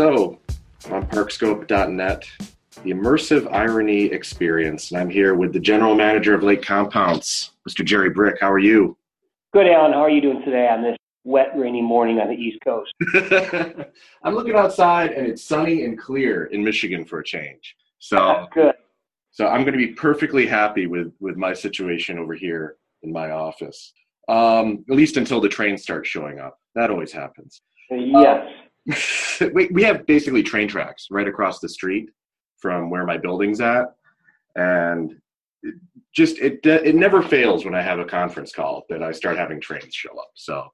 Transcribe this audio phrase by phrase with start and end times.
[0.00, 0.38] So,
[0.90, 2.24] on parkscope.net,
[2.82, 4.90] the immersive irony experience.
[4.90, 7.84] And I'm here with the general manager of Lake Compounce, Mr.
[7.84, 8.40] Jerry Brick.
[8.40, 8.96] How are you?
[9.52, 9.92] Good, Alan.
[9.92, 12.94] How are you doing today on this wet, rainy morning on the East Coast?
[14.22, 17.74] I'm looking outside and it's sunny and clear in Michigan for a change.
[17.98, 18.74] So That's good.
[19.32, 23.32] So I'm going to be perfectly happy with with my situation over here in my
[23.32, 23.92] office.
[24.28, 26.56] Um, at least until the trains start showing up.
[26.76, 27.60] That always happens.
[27.90, 29.40] Yes.
[29.52, 32.08] we, we have basically train tracks right across the street
[32.58, 33.86] from where my building's at
[34.54, 35.16] and
[36.14, 39.60] just it it never fails when i have a conference call that i start having
[39.60, 40.66] trains show up so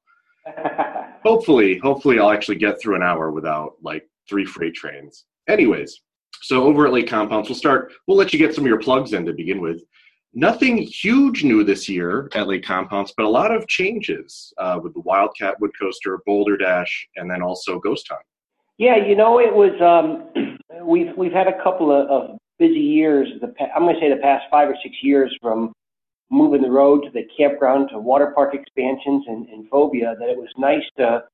[1.24, 6.00] hopefully hopefully i'll actually get through an hour without like three freight trains anyways
[6.42, 9.12] so over at lake Compounce, we'll start we'll let you get some of your plugs
[9.12, 9.82] in to begin with
[10.36, 14.92] nothing huge new this year at Lake Compounce, but a lot of changes uh, with
[14.92, 18.20] the Wildcat Wood Coaster, Boulder Dash, and then also Ghost Hunt.
[18.78, 19.72] Yeah, you know, it was.
[19.80, 23.28] Um, we've we've had a couple of, of busy years.
[23.40, 25.72] The I'm going to say the past five or six years from
[26.30, 30.14] moving the road to the campground to water park expansions and, and phobia.
[30.18, 31.24] That it was nice to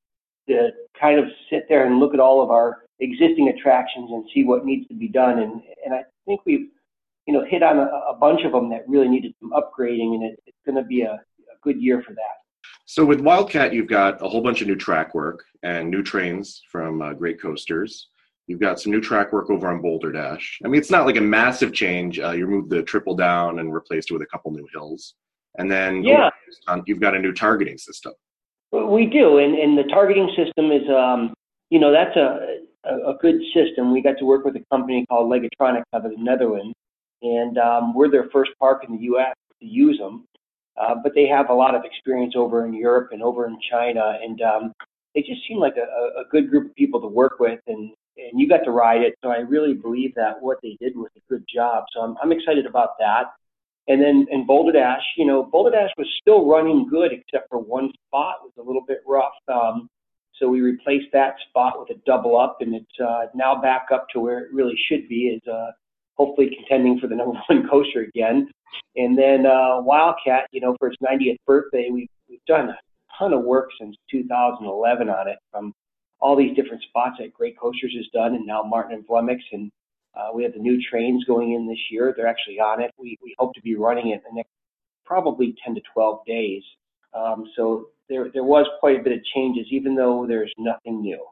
[0.48, 4.44] to kind of sit there and look at all of our existing attractions and see
[4.44, 5.38] what needs to be done.
[5.38, 6.68] And and I think we've
[7.26, 10.24] you know, hit on a, a bunch of them that really needed some upgrading, and
[10.24, 12.38] it, it's going to be a, a good year for that.
[12.84, 16.62] So with Wildcat, you've got a whole bunch of new track work and new trains
[16.70, 18.08] from uh, Great Coasters.
[18.46, 20.58] You've got some new track work over on Boulder Dash.
[20.64, 22.18] I mean, it's not like a massive change.
[22.18, 25.14] Uh, you removed the triple down and replaced it with a couple new hills.
[25.58, 26.30] And then yeah.
[26.86, 28.12] you've got a new targeting system.
[28.72, 31.34] We do, and, and the targeting system is, um,
[31.68, 33.92] you know, that's a, a, a good system.
[33.92, 36.74] We got to work with a company called Lagotronics out of the Netherlands,
[37.20, 39.34] and um, we're their first park in the U.S.
[39.60, 40.24] to use them.
[40.80, 44.18] Uh, but they have a lot of experience over in Europe and over in China,
[44.22, 44.72] and um,
[45.14, 47.60] they just seem like a, a good group of people to work with.
[47.66, 50.96] And and you got to ride it, so I really believe that what they did
[50.96, 51.84] was a good job.
[51.92, 53.24] So I'm I'm excited about that.
[53.88, 57.58] And then in Boulder Dash, you know, Boulder Dash was still running good except for
[57.58, 59.32] one spot was a little bit rough.
[59.48, 59.88] Um,
[60.38, 64.06] so we replaced that spot with a double up, and it's uh, now back up
[64.10, 65.26] to where it really should be.
[65.28, 65.72] Is uh,
[66.14, 68.50] hopefully contending for the number one coaster again.
[68.96, 72.76] And then uh, Wildcat, you know, for its 90th birthday, we've, we've done a
[73.18, 75.72] ton of work since 2011 on it from
[76.22, 79.40] all these different spots that Great Coasters has done, and now Martin and Vleminckx.
[79.52, 79.70] And
[80.14, 82.14] uh, we have the new trains going in this year.
[82.16, 82.92] They're actually on it.
[82.96, 84.50] We, we hope to be running it in the next
[85.04, 86.62] probably 10 to 12 days.
[87.12, 91.22] Um, so there, there was quite a bit of changes, even though there's nothing new.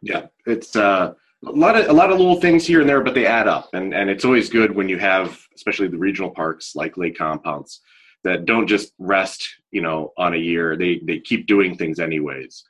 [0.00, 1.12] Yeah, it's uh,
[1.44, 3.68] a lot of a lot of little things here and there, but they add up,
[3.72, 7.80] and and it's always good when you have, especially the regional parks like Lake Compounce,
[8.22, 10.76] that don't just rest, you know, on a year.
[10.76, 12.62] They they keep doing things anyways.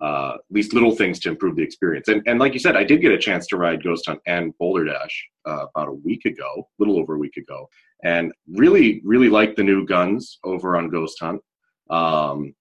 [0.00, 2.08] Uh, at least little things to improve the experience.
[2.08, 4.56] And and like you said, I did get a chance to ride Ghost Hunt and
[4.58, 7.66] Boulder Dash uh, about a week ago, a little over a week ago,
[8.04, 11.40] and really really liked the new guns over on Ghost Hunt.
[11.88, 12.54] Um,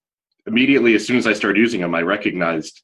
[0.47, 2.81] immediately, as soon as I started using them, I recognized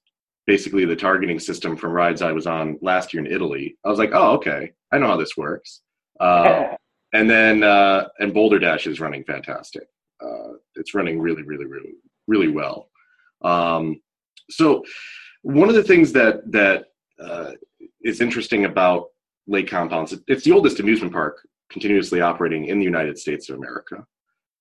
[0.48, 3.78] basically the targeting system from rides I was on last year in Italy.
[3.86, 5.82] I was like, oh, okay, I know how this works.
[6.20, 6.76] Uh,
[7.14, 9.84] and then uh, and Boulder Dash is running fantastic.
[10.22, 11.94] Uh, it's running really, really, really,
[12.28, 12.90] really well.
[13.44, 14.02] Um,
[14.50, 14.84] so
[15.44, 16.86] one of the things that that
[17.20, 17.52] uh,
[18.04, 19.08] is interesting about
[19.48, 21.38] Lake Compounce, it's the oldest amusement park
[21.72, 24.06] continuously operating in the United States of America.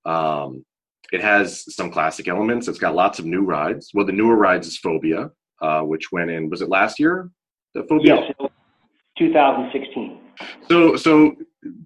[0.04, 0.64] Um,
[1.12, 2.68] it has some classic elements.
[2.68, 3.90] It's got lots of new rides.
[3.92, 5.30] Well, the newer rides is Phobia,
[5.60, 6.48] uh, which went in.
[6.48, 7.30] Was it last year?
[7.74, 8.32] The phobia.
[8.38, 8.50] Yes,
[9.18, 10.20] 2016.
[10.68, 11.34] So, so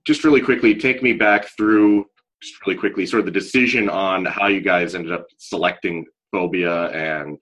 [0.07, 2.07] just really quickly, take me back through
[2.43, 6.89] just really quickly, sort of the decision on how you guys ended up selecting phobia
[6.91, 7.39] and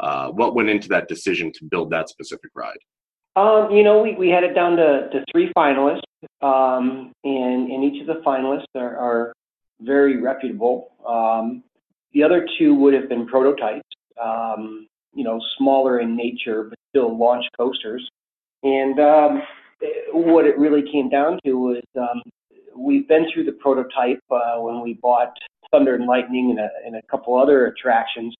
[0.00, 2.78] uh, what went into that decision to build that specific ride.
[3.36, 6.02] Um, you know, we, we had it down to, to three finalists,
[6.42, 9.32] um, and, and each of the finalists are, are
[9.80, 10.90] very reputable.
[11.06, 11.62] Um,
[12.12, 13.86] the other two would have been prototypes.
[14.22, 18.08] Um, you know, smaller in nature, but still launch coasters.
[18.62, 19.42] And um,
[20.12, 22.22] what it really came down to was um,
[22.76, 25.36] we've been through the prototype uh, when we bought
[25.72, 28.34] Thunder and Lightning and a, and a couple other attractions,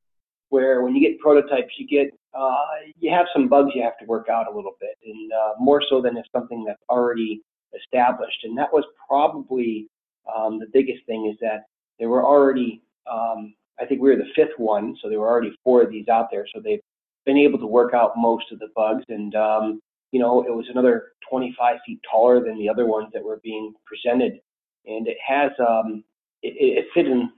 [0.50, 2.64] where when you get prototypes, you get uh,
[2.98, 5.82] you have some bugs you have to work out a little bit, and uh, more
[5.88, 7.40] so than if something that's already
[7.74, 8.44] established.
[8.44, 9.88] And that was probably
[10.32, 11.64] um, the biggest thing is that
[11.98, 15.56] there were already um, I think we were the fifth one, so there were already
[15.64, 16.46] four of these out there.
[16.54, 16.80] So they've
[17.24, 19.80] been able to work out most of the bugs, and um,
[20.12, 23.72] you know, it was another 25 feet taller than the other ones that were being
[23.86, 24.40] presented,
[24.86, 26.04] and it has um,
[26.42, 27.30] it, it fit in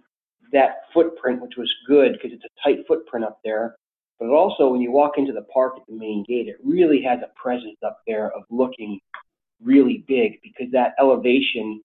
[0.52, 3.76] that footprint, which was good because it's a tight footprint up there.
[4.18, 7.18] But also, when you walk into the park at the main gate, it really has
[7.22, 9.00] a presence up there of looking
[9.62, 11.80] really big because that elevation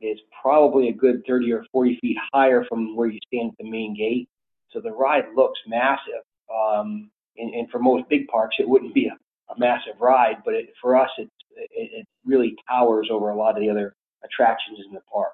[0.00, 3.70] is probably a good 30 or 40 feet higher from where you stand at the
[3.70, 4.28] main gate.
[4.70, 6.22] So the ride looks massive.
[6.54, 10.54] Um, and, and for most big parks, it wouldn't be a, a massive ride, but
[10.54, 11.28] it, for us, it,
[11.72, 13.94] it really towers over a lot of the other
[14.24, 15.32] attractions in the park.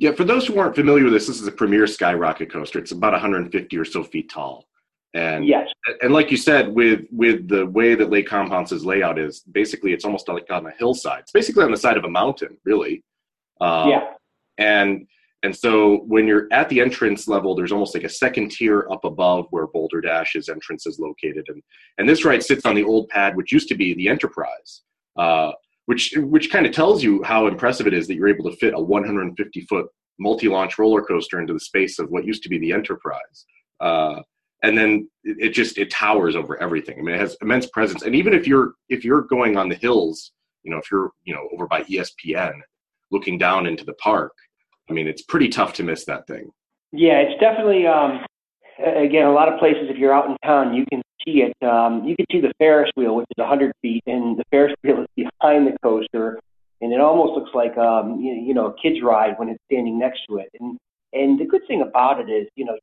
[0.00, 2.78] Yeah, for those who aren't familiar with this, this is a premier skyrocket coaster.
[2.78, 4.66] It's about 150 or so feet tall.
[5.12, 5.68] And yes,
[6.00, 10.06] and like you said, with with the way that Lake Compounce's layout is, basically it's
[10.06, 11.20] almost like on a hillside.
[11.20, 13.04] It's basically on the side of a mountain, really.
[13.60, 14.12] Um, yeah.
[14.56, 15.06] And
[15.42, 19.04] and so when you're at the entrance level, there's almost like a second tier up
[19.04, 21.62] above where Boulder Dash's entrance is located, and
[21.98, 24.80] and this ride sits on the old pad, which used to be the Enterprise,
[25.18, 25.52] uh,
[25.86, 28.74] which which kind of tells you how impressive it is that you're able to fit
[28.74, 29.86] a 150 foot
[30.18, 33.46] multi-launch roller coaster into the space of what used to be the Enterprise.
[33.80, 34.20] Uh,
[34.62, 36.98] and then it just it towers over everything.
[36.98, 38.02] I mean, it has immense presence.
[38.02, 40.32] And even if you're if you're going on the hills,
[40.62, 42.52] you know, if you're you know over by ESPN,
[43.10, 44.32] looking down into the park,
[44.90, 46.50] I mean, it's pretty tough to miss that thing.
[46.92, 48.20] Yeah, it's definitely um,
[48.78, 49.88] again a lot of places.
[49.88, 51.66] If you're out in town, you can see it.
[51.66, 55.02] Um, you can see the Ferris wheel, which is 100 feet, and the Ferris wheel
[55.02, 56.38] is behind the coaster,
[56.80, 59.98] and it almost looks like um, you, you know a kid's ride when it's standing
[59.98, 60.48] next to it.
[60.60, 60.78] And
[61.12, 62.78] and the good thing about it is, you know,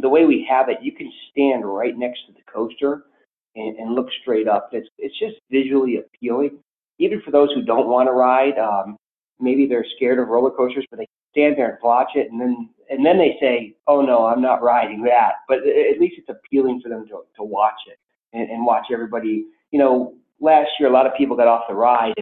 [0.00, 3.04] the way we have it, you can stand right next to the coaster
[3.56, 4.70] and, and look straight up.
[4.72, 6.58] It's it's just visually appealing,
[6.98, 8.58] even for those who don't want to ride.
[8.58, 8.96] Um,
[9.40, 12.68] maybe they're scared of roller coasters, but they stand there and watch it, and then
[12.90, 16.80] and then they say, "Oh no, I'm not riding that." But at least it's appealing
[16.82, 17.98] for them to to watch it
[18.32, 19.46] and, and watch everybody.
[19.70, 22.14] You know, last year a lot of people got off the ride.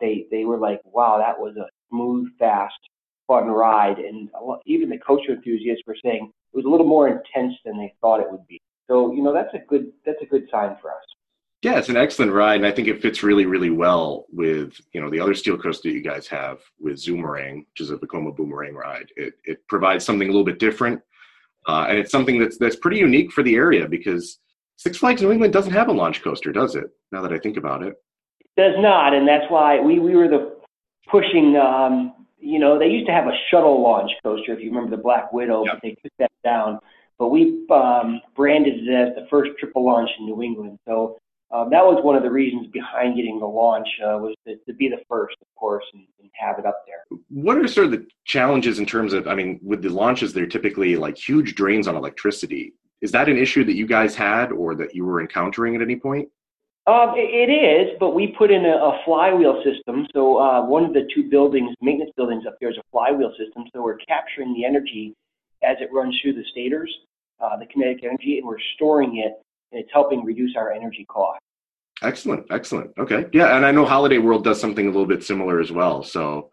[0.00, 2.78] They they were like, "Wow, that was a smooth, fast,
[3.26, 4.28] fun ride," and
[4.66, 8.20] even the coaster enthusiasts were saying it was a little more intense than they thought
[8.20, 8.60] it would be.
[8.86, 11.04] So you know that's a good that's a good sign for us.
[11.62, 15.00] Yeah, it's an excellent ride, and I think it fits really, really well with you
[15.00, 18.36] know the other steel coaster that you guys have with Zoomerang, which is a Vekoma
[18.36, 19.10] Boomerang ride.
[19.16, 21.00] It it provides something a little bit different,
[21.66, 24.38] uh, and it's something that's that's pretty unique for the area because
[24.76, 26.90] Six Flags New England doesn't have a launch coaster, does it?
[27.10, 27.94] Now that I think about it,
[28.40, 30.60] it does not, and that's why we we were the
[31.10, 31.56] pushing.
[31.56, 35.02] Um, you know, they used to have a shuttle launch coaster, if you remember the
[35.02, 35.74] Black Widow, yep.
[35.74, 36.78] but they took that down.
[37.18, 40.78] But we um, branded it as the first triple launch in New England.
[40.86, 41.18] So
[41.50, 44.74] um, that was one of the reasons behind getting the launch uh, was to, to,
[44.74, 47.18] be the first, of course, and, and, have it up there.
[47.30, 49.26] What are sort of the challenges in terms of?
[49.26, 52.74] I mean, with the launches, they're typically like huge drains on electricity.
[53.00, 55.96] Is that an issue that you guys had, or that you were encountering at any
[55.96, 56.28] point?
[56.86, 60.06] Um, it, it is, but we put in a, a flywheel system.
[60.14, 63.64] So uh, one of the two buildings, maintenance buildings up there, is a flywheel system.
[63.74, 65.14] So we're capturing the energy
[65.64, 66.94] as it runs through the stators,
[67.40, 69.42] uh, the kinetic energy, and we're storing it
[69.72, 71.38] and it's helping reduce our energy cost.
[72.02, 72.92] Excellent, excellent.
[72.98, 76.02] Okay, yeah, and I know Holiday World does something a little bit similar as well.
[76.02, 76.50] So,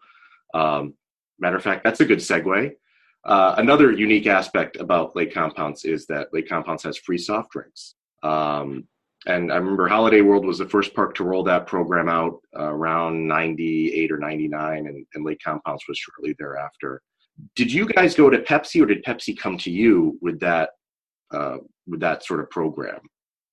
[0.54, 0.94] um,
[1.38, 2.72] matter of fact, that's a good segue.
[3.24, 7.94] Uh, another unique aspect about Lake Compounce is that Lake Compounce has free soft drinks.
[8.22, 8.86] Um,
[9.26, 12.72] and I remember Holiday World was the first park to roll that program out uh,
[12.72, 17.02] around 98 or 99, and, and Lake Compounce was shortly thereafter.
[17.54, 20.70] Did you guys go to Pepsi, or did Pepsi come to you with that
[21.36, 23.00] uh, with that sort of program?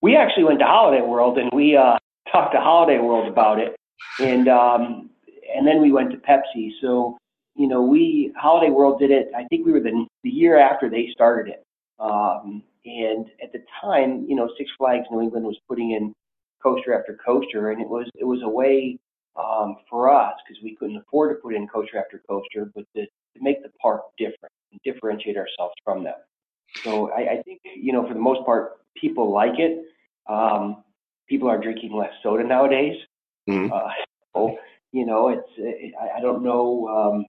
[0.01, 1.97] We actually went to Holiday World and we uh,
[2.31, 3.75] talked to Holiday World about it,
[4.19, 5.09] and um,
[5.55, 6.71] and then we went to Pepsi.
[6.81, 7.17] So
[7.55, 9.31] you know, we Holiday World did it.
[9.35, 11.63] I think we were the the year after they started it,
[11.99, 16.13] um, and at the time, you know, Six Flags New England was putting in
[16.61, 18.97] coaster after coaster, and it was it was a way
[19.35, 23.03] um, for us because we couldn't afford to put in coaster after coaster, but to,
[23.05, 26.15] to make the park different and differentiate ourselves from them.
[26.83, 29.85] So I, I think, you know, for the most part, people like it.
[30.27, 30.83] Um,
[31.27, 32.97] people are drinking less soda nowadays.
[33.49, 33.71] Mm-hmm.
[33.71, 33.89] Uh,
[34.35, 34.57] so,
[34.91, 37.25] you know, it's, it, I, I don't know um,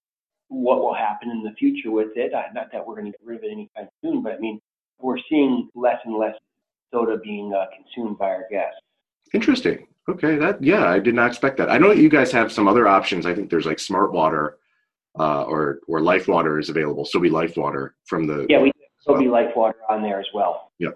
[0.48, 2.34] what will happen in the future with it.
[2.34, 4.60] I, not that we're going to get rid of it anytime soon, but I mean,
[5.00, 6.34] we're seeing less and less
[6.92, 8.78] soda being uh, consumed by our guests.
[9.32, 9.86] Interesting.
[10.08, 11.70] Okay, that yeah, I did not expect that.
[11.70, 13.24] I know that you guys have some other options.
[13.24, 14.58] I think there's like Smart Water,
[15.18, 17.06] uh, or or Life Water is available.
[17.06, 18.70] So be Life Water from the yeah, we
[19.06, 20.70] There'll be life water on there as well.
[20.78, 20.90] Yeah.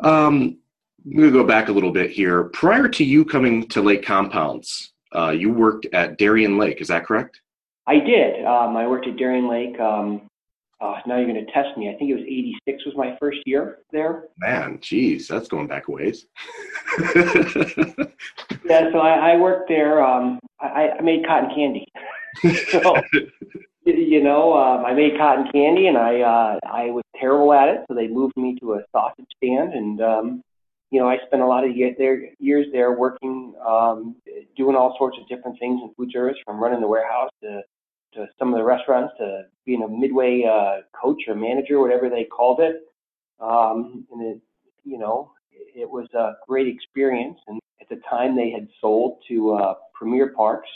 [0.00, 0.58] Um,
[1.04, 2.44] I'm going to go back a little bit here.
[2.44, 6.80] Prior to you coming to Lake Compounce, uh, you worked at Darien Lake.
[6.80, 7.40] Is that correct?
[7.86, 8.44] I did.
[8.44, 10.28] Um, I worked at Darien Lake um,
[10.84, 11.88] uh, now you're going to test me.
[11.88, 14.24] I think it was 86 was my first year there.
[14.38, 16.26] Man, geez, that's going back a ways.
[18.66, 20.04] yeah, so I, I worked there.
[20.04, 21.86] Um, I, I made cotton candy.
[22.70, 22.96] so,
[23.84, 27.84] you know, um, I made cotton candy, and I uh, I was terrible at it.
[27.88, 30.42] So they moved me to a sausage stand, and um,
[30.90, 34.16] you know, I spent a lot of year there, years there working, um,
[34.56, 37.62] doing all sorts of different things in food service, from running the warehouse to
[38.14, 42.24] to some of the restaurants to being a midway uh, coach or manager, whatever they
[42.24, 42.82] called it.
[43.40, 44.40] Um, and it,
[44.84, 47.38] you know, it was a great experience.
[47.48, 50.68] And at the time, they had sold to uh, Premier Parks.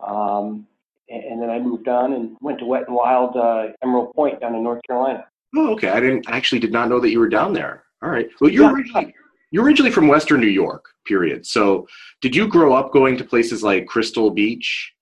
[0.00, 0.66] Um,
[1.08, 4.40] and, and then I moved on and went to Wet and Wild uh, Emerald Point
[4.40, 5.26] down in North Carolina.
[5.54, 5.88] Oh, okay.
[5.88, 7.84] I didn't actually did not know that you were down there.
[8.02, 8.28] All right.
[8.40, 8.72] Well, you're yeah.
[8.72, 9.14] originally
[9.50, 10.86] you're originally from Western New York.
[11.06, 11.46] Period.
[11.46, 11.86] So,
[12.20, 14.92] did you grow up going to places like Crystal Beach?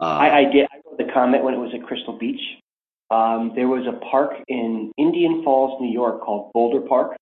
[0.00, 0.66] Uh, I, I did.
[0.72, 2.40] I wrote the Comet when it was at Crystal Beach.
[3.10, 7.16] Um, there was a park in Indian Falls, New York called Boulder Park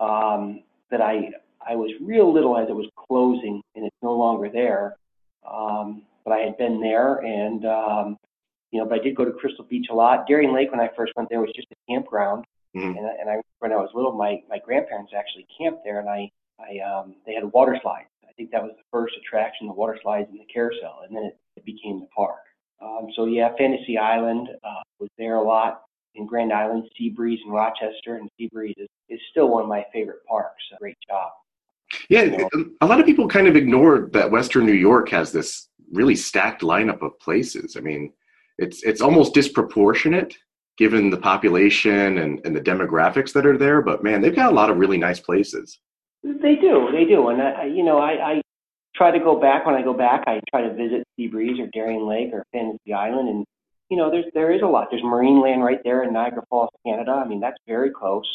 [0.00, 1.30] um, that I
[1.66, 4.96] I was real little as it was closing and it's no longer there.
[5.48, 8.16] Um, but I had been there and um,
[8.72, 10.26] you know, but I did go to Crystal Beach a lot.
[10.26, 12.44] Darien Lake when I first went there was just a campground.
[12.76, 12.98] Mm-hmm.
[12.98, 16.30] And, and I when I was little, my my grandparents actually camped there, and I
[16.58, 18.08] I um, they had a water slides.
[18.28, 21.24] I think that was the first attraction, the water slides and the carousel, and then
[21.24, 22.42] it, it became the park.
[22.82, 25.82] Um, so yeah, Fantasy Island uh, was there a lot
[26.16, 30.24] in Grand Island, Seabreeze in Rochester, and Seabreeze is, is still one of my favorite
[30.28, 30.62] parks.
[30.74, 31.30] A great job.
[32.08, 35.32] Yeah, you know, a lot of people kind of ignored that Western New York has
[35.32, 37.76] this really stacked lineup of places.
[37.76, 38.12] I mean,
[38.58, 40.36] it's it's almost disproportionate
[40.78, 43.80] given the population and, and the demographics that are there.
[43.80, 45.78] But man, they've got a lot of really nice places.
[46.22, 48.42] They do, they do, and I, you know, I, I
[48.96, 50.24] try to go back when I go back.
[50.26, 53.44] I try to visit Sea Breeze or Darien Lake or Fantasy Island, and
[53.90, 54.88] you know, there's there is a lot.
[54.90, 57.12] There's Marineland right there in Niagara Falls, Canada.
[57.12, 58.26] I mean, that's very close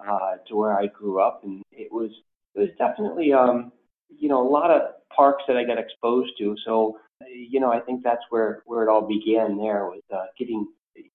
[0.00, 2.10] uh, to where I grew up, and it was
[2.54, 3.72] was definitely um,
[4.08, 4.82] you know a lot of
[5.14, 6.56] parks that I got exposed to.
[6.64, 9.58] So you know, I think that's where where it all began.
[9.58, 10.66] There was uh, getting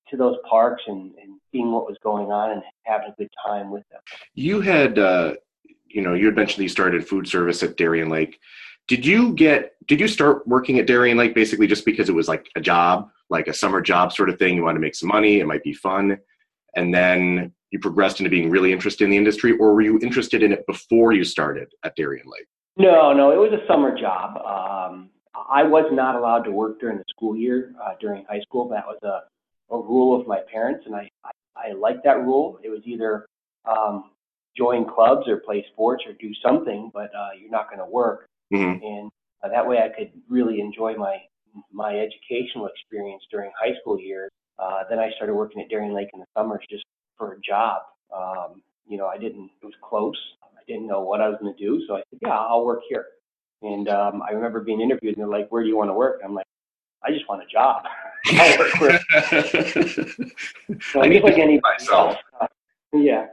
[0.10, 3.72] to those parks and, and seeing what was going on and having a good time
[3.72, 4.00] with them.
[4.34, 5.34] You had, uh,
[5.88, 8.40] you know, you had mentioned you started food service at Darien Lake.
[8.88, 12.28] Did you get did you start working at Darien Lake basically just because it was
[12.28, 14.56] like a job, like a summer job sort of thing?
[14.56, 16.18] You wanted to make some money, it might be fun,
[16.76, 20.44] and then you progressed into being really interested in the industry, or were you interested
[20.44, 22.46] in it before you started at Darien Lake?
[22.78, 24.38] No, no, it was a summer job.
[24.38, 25.10] Um,
[25.50, 28.70] I was not allowed to work during the school year uh, during high school.
[28.70, 32.60] That was a, a rule of my parents, and I, I, I liked that rule.
[32.64, 33.26] It was either
[33.66, 34.12] um,
[34.56, 38.28] join clubs or play sports or do something, but uh, you're not going to work.
[38.54, 38.86] Mm-hmm.
[38.86, 39.12] And
[39.44, 41.18] uh, that way I could really enjoy my
[41.72, 44.32] my educational experience during high school years.
[44.60, 46.84] Uh, then I started working at Darien Lake in the summers just
[47.24, 47.82] for a job.
[48.16, 50.18] Um, you know, I didn't, it was close.
[50.44, 51.82] I didn't know what I was going to do.
[51.88, 53.06] So I said, yeah, I'll work here.
[53.62, 56.20] And um, I remember being interviewed and they're like, where do you want to work?
[56.22, 56.46] And I'm like,
[57.06, 57.84] I just want a job.
[58.58, 59.00] Work where.
[60.82, 62.16] so I need like any myself.
[62.40, 62.48] Uh,
[62.94, 63.26] yeah.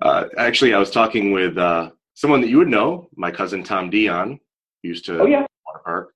[0.00, 3.90] Uh, actually, I was talking with uh, someone that you would know, my cousin Tom
[3.90, 4.38] Dion,
[4.82, 5.46] used to oh, yeah.
[5.66, 6.14] water park.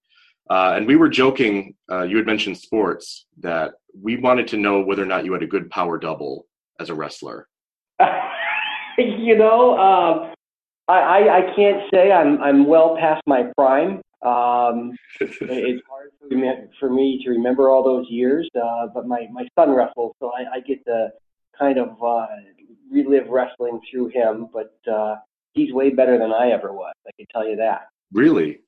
[0.49, 4.81] Uh, and we were joking, uh, you had mentioned sports, that we wanted to know
[4.81, 6.47] whether or not you had a good power double
[6.83, 7.47] as a wrestler.
[8.99, 10.35] you know, um,
[10.89, 14.03] I, I, I, can't say I'm, I'm well past my prime.
[14.23, 19.27] Um, it's hard for me, for me to remember all those years, uh, but my,
[19.33, 21.09] my son wrestles, so I, I get to
[21.59, 22.27] kind of uh,
[22.91, 25.17] relive wrestling through him, but uh,
[25.53, 26.95] he's way better than I ever was.
[27.07, 27.87] I can tell you that.
[28.13, 28.61] Really?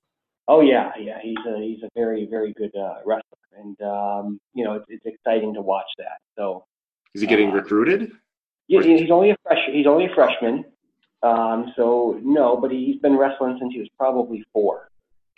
[0.47, 1.19] Oh yeah, yeah.
[1.23, 5.07] He's a he's a very very good uh, wrestler, and um, you know it's, it's
[5.07, 6.19] exciting to watch that.
[6.37, 6.67] So
[7.15, 8.13] is he getting uh, recruited?
[8.69, 10.65] Yeah, he's only a fresh he's only a freshman.
[11.23, 14.91] Um, so no, but he's been wrestling since he was probably four.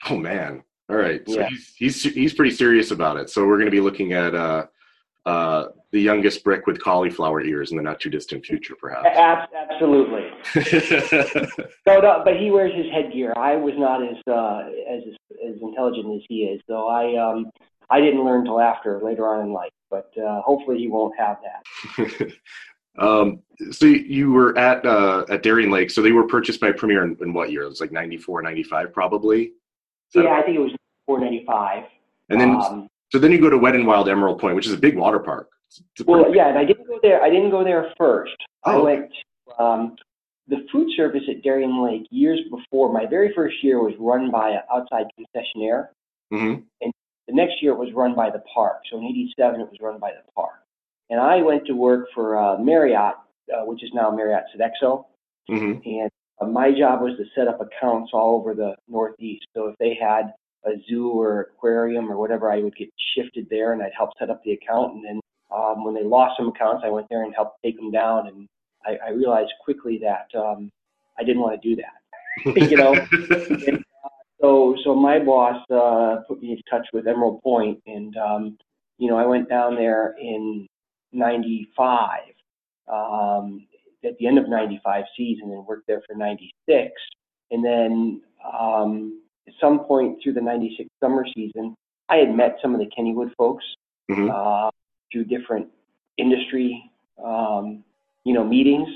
[0.08, 0.62] Oh man!
[0.88, 1.48] All right, so yeah.
[1.48, 3.30] he's he's he's pretty serious about it.
[3.30, 4.66] So we're going to be looking at uh,
[5.26, 9.08] uh, the youngest brick with cauliflower ears in the not too distant future, perhaps.
[9.08, 10.28] Absolutely.
[11.84, 13.32] so, no, but he wears his headgear.
[13.36, 15.02] I was not as uh, as
[15.48, 17.50] as intelligent as he is, so I um,
[17.90, 19.70] I didn't learn till after later on in life.
[19.90, 22.32] But uh, hopefully, he won't have that.
[22.98, 23.40] um,
[23.70, 25.90] so you were at uh, at Darien Lake.
[25.90, 27.62] So they were purchased by Premier in, in what year?
[27.62, 29.52] It was like 94, 95 probably.
[30.14, 30.72] Yeah, I think it was
[31.06, 31.84] four ninety five.
[32.28, 34.72] And then um, so then you go to Wet and Wild Emerald Point, which is
[34.72, 35.50] a big water park.
[36.04, 37.22] Well, yeah, and I didn't go there.
[37.22, 38.36] I didn't go there first.
[38.64, 38.80] Oh.
[38.80, 39.10] I went
[39.48, 39.96] to um,
[40.48, 42.92] the food service at Darien Lake years before.
[42.92, 45.88] My very first year was run by an outside concessionaire,
[46.32, 46.60] mm-hmm.
[46.80, 46.92] and
[47.28, 48.82] the next year it was run by the park.
[48.90, 50.62] So in '87, it was run by the park.
[51.10, 53.14] and I went to work for uh, Marriott,
[53.52, 55.04] uh, which is now Marriott Sodexo,
[55.48, 59.46] hmm and uh, my job was to set up accounts all over the Northeast.
[59.54, 60.32] So if they had
[60.66, 64.30] a zoo or aquarium or whatever, I would get shifted there, and I'd help set
[64.30, 64.94] up the account.
[64.94, 65.20] And then
[65.54, 68.26] um, when they lost some accounts, I went there and helped take them down.
[68.26, 68.48] And
[68.84, 70.70] I, I realized quickly that um,
[71.18, 72.70] I didn't want to do that.
[72.70, 72.92] you know,
[73.66, 73.82] and,
[74.40, 78.58] so so my boss uh, put me in touch with Emerald Point, and um,
[78.98, 80.66] you know I went down there in
[81.12, 82.20] '95,
[82.92, 83.66] um,
[84.04, 86.92] at the end of '95 season, and worked there for '96,
[87.50, 88.20] and then
[88.58, 91.74] um, at some point through the '96 summer season,
[92.08, 93.64] I had met some of the Kennywood folks
[94.10, 94.30] Mhm.
[94.30, 94.70] uh,
[95.10, 95.68] through different
[96.16, 96.90] industry,
[97.22, 97.82] um,
[98.24, 98.88] you know, meetings,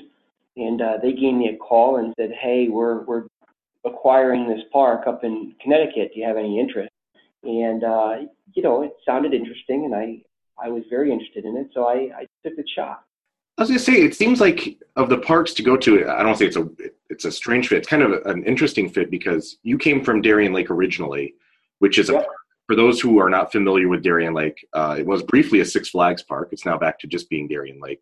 [0.57, 3.27] and uh, they gave me a call and said, "Hey, we're we're
[3.85, 6.13] acquiring this park up in Connecticut.
[6.15, 6.91] Do you have any interest?"
[7.43, 8.17] And uh,
[8.53, 10.23] you know, it sounded interesting, and I
[10.63, 13.05] I was very interested in it, so I, I took the shot.
[13.59, 16.37] I was gonna say, it seems like of the parks to go to, I don't
[16.37, 16.69] say it's a
[17.09, 17.79] it's a strange fit.
[17.79, 21.35] It's kind of an interesting fit because you came from Darien Lake originally,
[21.79, 22.27] which is a Yep.
[22.67, 25.91] for those who are not familiar with Darien Lake, uh, it was briefly a Six
[25.91, 26.51] Flags park.
[26.53, 28.01] It's now back to just being Darien Lake.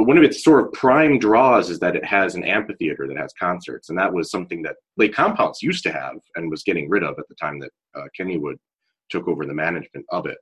[0.00, 3.18] But one of its sort of prime draws is that it has an amphitheater that
[3.18, 6.88] has concerts, and that was something that Lake Compounce used to have and was getting
[6.88, 8.54] rid of at the time that uh, Kennywood
[9.10, 10.38] took over the management of it.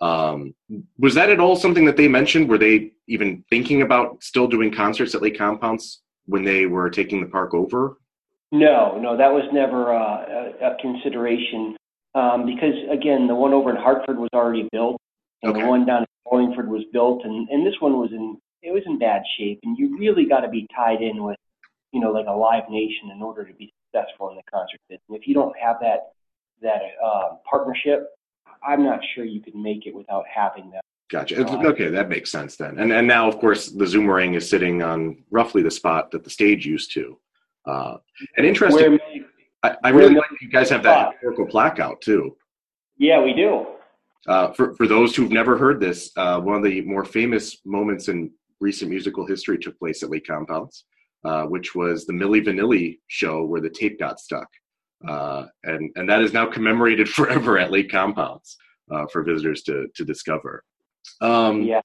[0.00, 0.54] Um,
[0.96, 2.48] was that at all something that they mentioned?
[2.48, 7.20] Were they even thinking about still doing concerts at Lake Compounce when they were taking
[7.20, 7.98] the park over?
[8.52, 11.76] No, no, that was never uh, a, a consideration
[12.14, 15.00] um, because again, the one over in Hartford was already built,
[15.42, 15.62] and Okay.
[15.62, 18.82] the one down in Wallingford was built, and, and this one was in it was
[18.86, 21.36] in bad shape, and you really got to be tied in with,
[21.92, 25.02] you know, like a Live Nation in order to be successful in the concert business.
[25.10, 26.12] If you don't have that
[26.62, 28.08] that uh, partnership,
[28.66, 30.80] I'm not sure you could make it without having that.
[31.10, 31.46] Gotcha.
[31.46, 32.78] Uh, Okay, that makes sense then.
[32.78, 36.30] And and now, of course, the Zoomerang is sitting on roughly the spot that the
[36.30, 37.18] stage used to.
[37.66, 37.96] Uh,
[38.36, 39.00] and interesting, Where,
[39.62, 42.36] I, I really like you guys have that historical plaque out too.
[42.98, 43.66] yeah, we do.
[44.26, 48.08] Uh, for for those who've never heard this, uh, one of the more famous moments
[48.08, 48.30] in
[48.64, 50.84] recent musical history took place at Lake Compounce,
[51.24, 54.48] uh, which was the Milli Vanilli show where the tape got stuck,
[55.06, 58.56] uh, and and that is now commemorated forever at Lake Compounce
[58.92, 60.64] uh, for visitors to to discover.
[61.20, 61.82] Um, Yeah.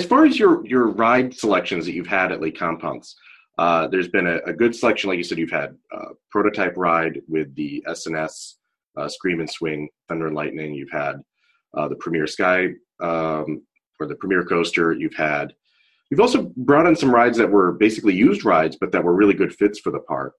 [0.00, 3.16] as far as your your ride selections that you've had at Lake Compounce,
[3.58, 5.08] uh, there's been a, a good selection.
[5.08, 8.34] Like you said, you've had uh, prototype ride with the SNS
[8.98, 10.74] uh, Scream and Swing Thunder and Lightning.
[10.74, 11.14] You've had
[11.76, 12.60] uh, the Premier Sky
[13.02, 13.48] um,
[13.98, 14.92] or the Premier Coaster.
[14.92, 15.46] You've had
[16.10, 19.34] you've also brought in some rides that were basically used rides, but that were really
[19.34, 20.34] good fits for the park.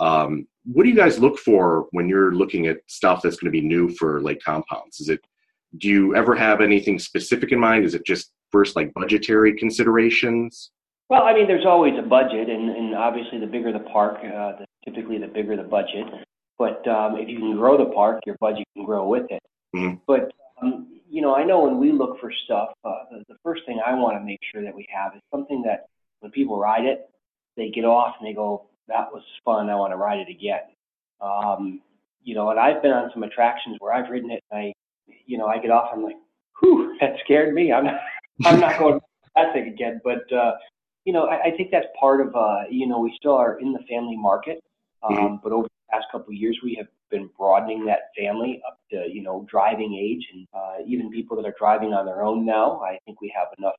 [0.00, 3.60] Um, what do you guys look for when you're looking at stuff that's going to
[3.60, 5.00] be new for Lake Compounce?
[5.00, 5.24] Is it
[5.78, 7.84] do you ever have anything specific in mind?
[7.84, 10.70] Is it just first like budgetary considerations?
[11.10, 14.52] Well, I mean, there's always a budget, and, and obviously, the bigger the park, uh,
[14.58, 16.06] the, typically the bigger the budget.
[16.58, 19.42] But um, if you can grow the park, your budget can grow with it.
[19.74, 20.00] Mhm.
[20.06, 23.62] But um, you know, I know when we look for stuff, uh, the, the first
[23.66, 25.86] thing I want to make sure that we have is something that
[26.18, 27.08] when people ride it,
[27.56, 29.70] they get off and they go, "That was fun.
[29.70, 30.62] I want to ride it again."
[31.20, 31.80] Um,
[32.24, 34.72] you know, and I've been on some attractions where I've ridden it, and I,
[35.24, 36.16] you know, I get off, I'm like,
[36.60, 37.72] "Whew, that scared me.
[37.72, 38.00] I'm not,
[38.44, 39.00] I'm not going
[39.36, 40.54] that thing again." But uh,
[41.04, 43.72] you know, I, I think that's part of, uh, you know, we still are in
[43.72, 44.64] the family market,
[45.04, 48.78] um, but over the past couple of years, we have been broadening that family up
[48.90, 52.44] to, you know, driving age and uh, even people that are driving on their own
[52.44, 52.80] now.
[52.80, 53.74] I think we have enough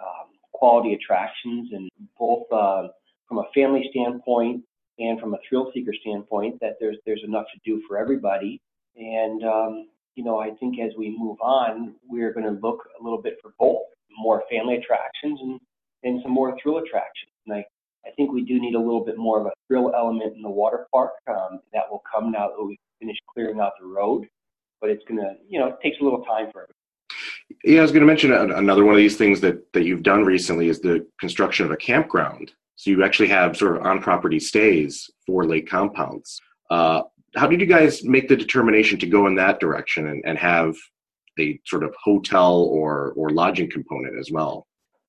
[0.00, 2.88] um, quality attractions and both uh,
[3.28, 4.62] from a family standpoint
[4.98, 8.60] and from a thrill seeker standpoint that there's there's enough to do for everybody.
[8.96, 13.02] And um, you know, I think as we move on, we're going to look a
[13.02, 13.82] little bit for both
[14.16, 15.60] more family attractions and
[16.04, 17.32] and some more thrill attractions.
[17.46, 17.64] And I,
[18.06, 20.50] I think we do need a little bit more of a thrill element in the
[20.50, 21.12] water park.
[21.28, 24.26] Um, that will come now that we finish clearing out the road.
[24.80, 26.70] But it's going to, you know, it takes a little time for it.
[27.64, 30.24] Yeah, I was going to mention another one of these things that, that you've done
[30.24, 32.52] recently is the construction of a campground.
[32.76, 36.40] So you actually have sort of on property stays for lake Compounce.
[36.70, 37.02] Uh,
[37.36, 40.74] how did you guys make the determination to go in that direction and, and have
[41.38, 44.66] a sort of hotel or, or lodging component as well?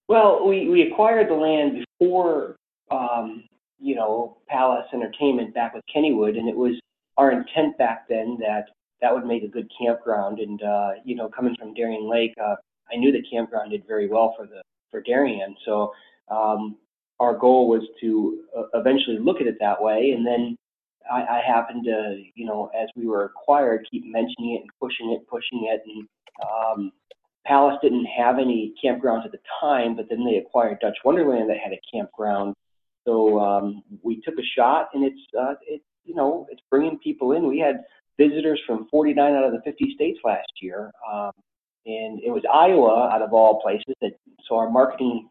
[0.07, 2.55] Well, we, we acquired the land before,
[2.91, 3.43] um,
[3.79, 6.79] you know, Palace Entertainment back with Kennywood, and it was
[7.17, 8.65] our intent back then that
[9.01, 10.39] that would make a good campground.
[10.39, 12.55] And uh, you know, coming from Darien Lake, uh,
[12.91, 15.55] I knew the campground did very well for the for Darien.
[15.65, 15.91] So
[16.29, 16.77] um,
[17.19, 20.55] our goal was to uh, eventually look at it that way, and then
[21.11, 25.11] I, I happened to, you know, as we were acquired, keep mentioning it and pushing
[25.11, 26.07] it, pushing it, and
[26.43, 26.91] um,
[27.45, 31.57] Palace didn't have any campgrounds at the time, but then they acquired Dutch Wonderland that
[31.57, 32.55] had a campground.
[33.05, 37.33] So um, we took a shot, and it's uh, it you know it's bringing people
[37.33, 37.47] in.
[37.47, 37.83] We had
[38.17, 41.31] visitors from 49 out of the 50 states last year, um,
[41.85, 43.93] and it was Iowa out of all places.
[44.01, 44.13] That,
[44.47, 45.29] so our marketing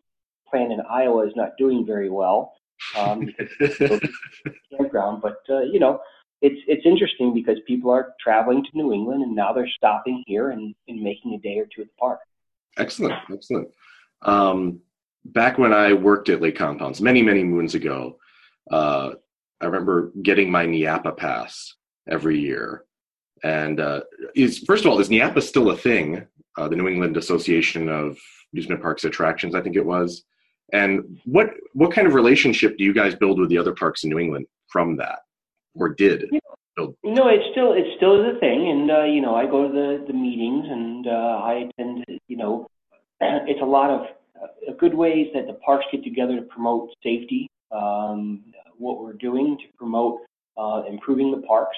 [0.49, 2.55] plan in Iowa is not doing very well
[2.97, 3.29] um,
[4.77, 5.23] campground.
[5.23, 6.01] But uh, you know,
[6.41, 10.51] it's it's interesting because people are traveling to New England and now they're stopping here
[10.51, 12.21] and, and making a day or two at the park.
[12.77, 13.69] Excellent, excellent.
[14.23, 14.81] Um,
[15.25, 18.19] back when I worked at Lake Compounce many many moons ago,
[18.71, 19.11] uh,
[19.61, 21.75] I remember getting my NEAAPA pass
[22.09, 22.85] every year.
[23.43, 24.01] And uh,
[24.35, 26.27] is first of all, is NEAAPA still a thing?
[26.57, 28.17] Uh, the New England Association of
[28.53, 30.25] Amusement Parks Attractions, I think it was.
[30.73, 34.11] And what what kind of relationship do you guys build with the other parks in
[34.11, 35.21] New England from that?
[35.75, 36.31] or did
[36.77, 36.97] build?
[37.05, 39.73] No, it's still it still is a thing, and uh, you know I go to
[39.73, 42.05] the the meetings and uh, I attend.
[42.29, 42.67] You know,
[43.21, 44.07] it's a lot of
[44.45, 47.49] uh, good ways that the parks get together to promote safety.
[47.73, 48.45] Um,
[48.77, 50.21] what we're doing to promote
[50.57, 51.77] uh, improving the parks.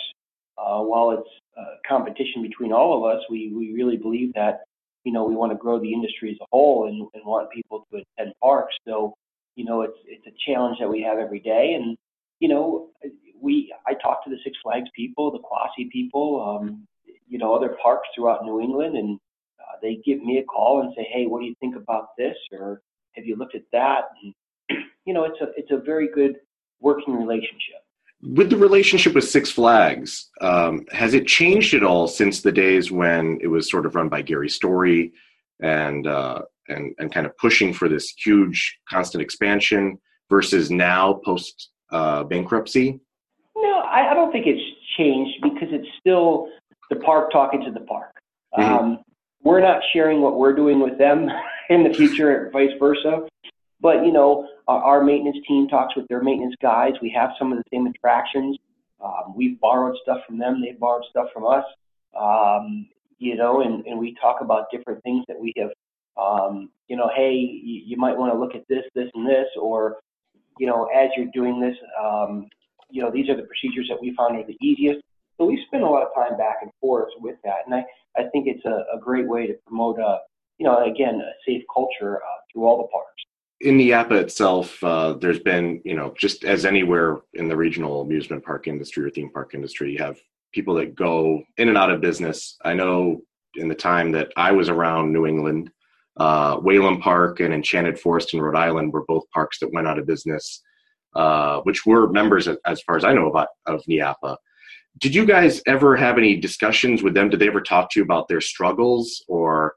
[0.59, 4.65] Uh, while it's a competition between all of us, we we really believe that
[5.05, 7.87] you know we want to grow the industry as a whole and, and want people
[7.91, 8.75] to attend parks.
[8.87, 9.15] So
[9.55, 11.97] you know it's it's a challenge that we have every day, and
[12.41, 12.89] you know
[13.41, 16.87] we I talk to the Six Flags people, the Quassy people, um,
[17.29, 19.19] you know, other parks throughout New England, and
[19.69, 22.37] uh, they give me a call and say, "Hey, what do you think about this?"
[22.53, 26.37] or "Have you looked at that?" And you know, it's a it's a very good
[26.81, 27.83] working relationship.
[28.23, 32.91] With the relationship with Six Flags, um, has it changed at all since the days
[32.91, 35.13] when it was sort of run by Gary Story
[35.61, 39.99] and uh, and and kind of pushing for this huge constant expansion
[40.31, 43.01] versus now post uh, bankruptcy?
[43.57, 44.63] No, I, I don't think it's
[44.97, 46.49] changed because it's still
[46.91, 48.13] the park talking to the park.
[48.57, 48.75] Mm-hmm.
[48.75, 48.99] Um,
[49.47, 51.29] we're not sharing what we're doing with them
[51.71, 53.27] in the future, vice versa.
[53.81, 56.95] But you know, our, our maintenance team talks with their maintenance guys.
[57.01, 58.59] We have some of the same attractions.
[59.03, 60.61] Um, we've borrowed stuff from them.
[60.61, 61.65] They've borrowed stuff from us.
[62.19, 65.71] Um, you know, and, and we talk about different things that we have.
[66.21, 69.47] Um, you know, hey, you, you might want to look at this, this, and this,
[69.61, 69.99] or
[70.59, 72.49] you know, as you're doing this, um,
[72.91, 75.01] you know, these are the procedures that we found are the easiest.
[75.39, 77.85] So we spend a lot of time back and forth with that, and I,
[78.17, 80.19] I think it's a, a great way to promote a,
[80.59, 83.23] you know, again, a safe culture uh, through all the parks.
[83.61, 88.45] In NEAAPA itself, uh, there's been, you know, just as anywhere in the regional amusement
[88.45, 90.19] park industry or theme park industry, you have
[90.53, 92.57] people that go in and out of business.
[92.65, 93.23] I know
[93.57, 95.71] in the time that I was around New England,
[96.19, 96.59] uh,
[97.01, 100.63] Park and Enchanted Forest in Rhode Island were both parks that went out of business
[101.17, 104.37] uh, which were members, as far as I know, about of NEAAPA.
[104.99, 107.29] Did you guys ever have any discussions with them?
[107.29, 109.75] Did they ever talk to you about their struggles, or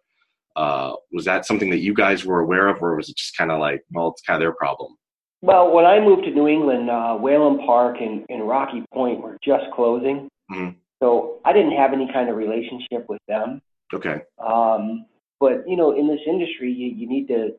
[0.55, 3.51] uh, was that something that you guys were aware of, or was it just kind
[3.51, 4.95] of like, well, it's kind of their problem?
[5.41, 9.37] Well, when I moved to New England, uh, Whalom Park and, and Rocky Point were
[9.43, 10.27] just closing.
[10.51, 10.77] Mm-hmm.
[11.01, 13.61] So I didn't have any kind of relationship with them.
[13.93, 14.21] Okay.
[14.45, 15.05] Um,
[15.39, 17.55] but you know, in this industry, you, you need to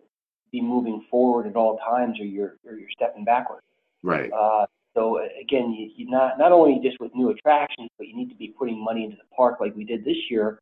[0.53, 3.65] be moving forward at all times, or you're or you're stepping backwards.
[4.03, 4.31] Right.
[4.31, 8.31] Uh, so again, you, you not not only just with new attractions, but you need
[8.31, 10.61] to be putting money into the park like we did this year.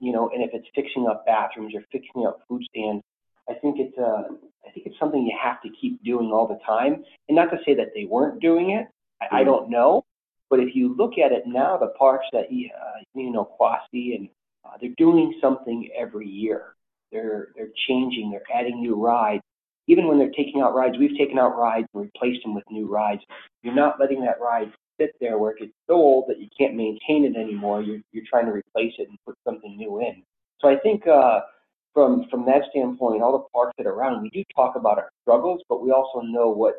[0.00, 3.02] You know, and if it's fixing up bathrooms or fixing up food stands,
[3.48, 4.34] I think it's uh,
[4.66, 7.04] I think it's something you have to keep doing all the time.
[7.28, 8.88] And not to say that they weren't doing it,
[9.20, 9.36] I, mm-hmm.
[9.36, 10.04] I don't know.
[10.50, 14.28] But if you look at it now, the parks that uh, you know, Quassy and
[14.64, 16.74] uh, they're doing something every year.
[17.10, 18.30] They're they're changing.
[18.30, 19.42] They're adding new rides
[19.92, 22.86] even when they're taking out rides, we've taken out rides and replaced them with new
[22.88, 23.20] rides.
[23.62, 26.74] You're not letting that ride sit there where it gets so old that you can't
[26.74, 27.82] maintain it anymore.
[27.82, 30.22] You're, you're trying to replace it and put something new in.
[30.62, 31.40] So I think uh,
[31.92, 35.10] from from that standpoint, all the parks that are around, we do talk about our
[35.22, 36.76] struggles, but we also know what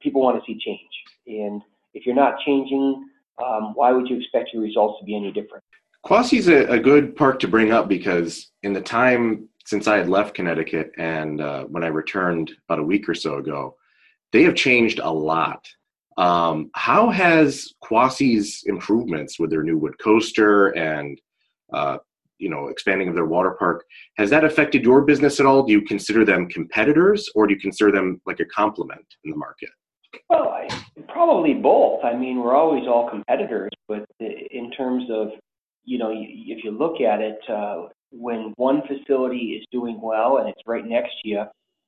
[0.00, 0.80] people want to see change.
[1.26, 1.62] And
[1.94, 3.08] if you're not changing,
[3.44, 5.64] um, why would you expect your results to be any different?
[6.04, 9.98] Quassy is a, a good park to bring up because in the time since I
[9.98, 13.76] had left Connecticut and uh, when I returned about a week or so ago,
[14.32, 15.66] they have changed a lot.
[16.18, 21.18] Um, how has Quassy's improvements with their new wood coaster and
[21.72, 21.98] uh,
[22.38, 23.84] you know expanding of their water park
[24.18, 25.62] has that affected your business at all?
[25.62, 29.36] Do you consider them competitors or do you consider them like a complement in the
[29.36, 29.70] market?
[30.28, 30.68] Well, I,
[31.08, 32.04] probably both.
[32.04, 35.28] I mean, we're always all competitors, but in terms of
[35.84, 40.48] you know, if you look at it, uh, when one facility is doing well and
[40.48, 41.42] it's right next to you,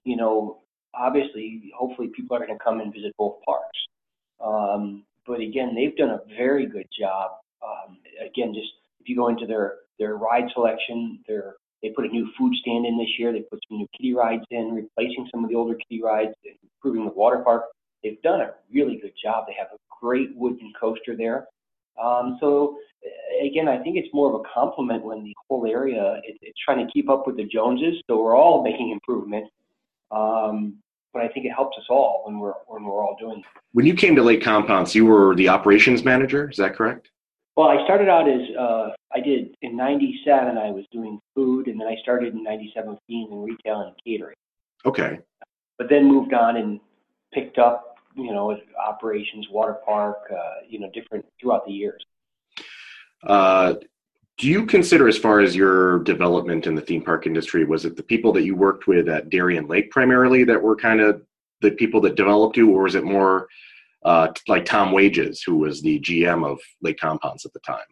[0.04, 0.60] you know,
[0.94, 3.78] obviously, hopefully people are going to come and visit both parks.
[4.44, 7.32] Um, but again, they've done a very good job.
[7.62, 12.08] Um, again, just if you go into their their ride selection, their they put a
[12.08, 13.32] new food stand in this year.
[13.32, 16.32] They put some new kiddie rides in, replacing some of the older kiddie rides,
[16.62, 17.64] improving the water park.
[18.02, 19.44] They've done a really good job.
[19.46, 21.46] They have a great wooden coaster there.
[22.02, 22.76] Um, so
[23.44, 26.84] again, I think it's more of a compliment when the whole area is, is trying
[26.84, 28.02] to keep up with the Joneses.
[28.08, 29.50] So we're all making improvements.
[30.10, 30.78] Um,
[31.12, 33.38] but I think it helps us all when we're when we're all doing.
[33.38, 33.44] It.
[33.72, 36.50] When you came to Lake Compounce, you were the operations manager.
[36.50, 37.10] Is that correct?
[37.56, 40.58] Well, I started out as uh, I did in '97.
[40.58, 44.34] I was doing food, and then I started in '97 being in retail and catering.
[44.84, 45.20] Okay.
[45.78, 46.80] But then moved on and
[47.32, 52.04] picked up, you know, operations, water park, uh, you know, different throughout the years.
[53.26, 53.74] Uh,
[54.36, 57.96] do you consider, as far as your development in the theme park industry, was it
[57.96, 61.22] the people that you worked with at Darien Lake primarily that were kind of
[61.60, 63.46] the people that developed you, or was it more
[64.04, 67.86] uh, like Tom Wages, who was the GM of Lake Compounce at the time?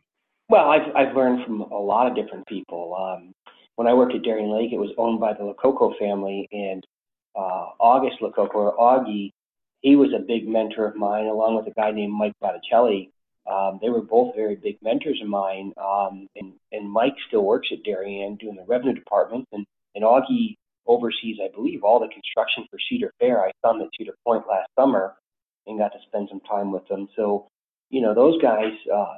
[0.48, 2.94] Well, I've, I've learned from a lot of different people.
[2.94, 3.32] Um,
[3.76, 6.84] when I worked at Darien Lake, it was owned by the Lococo family, and
[7.34, 9.32] uh, August Lococo, or Augie,
[9.80, 13.10] he was a big mentor of mine, along with a guy named Mike Botticelli.
[13.50, 17.68] Um, they were both very big mentors of mine, um, and, and Mike still works
[17.72, 20.54] at Darien doing the revenue department, and, and Augie
[20.86, 23.44] oversees, I believe, all the construction for Cedar Fair.
[23.44, 25.14] I saw him at Cedar Point last summer,
[25.66, 27.08] and got to spend some time with them.
[27.16, 27.48] So,
[27.90, 29.14] you know, those guys uh,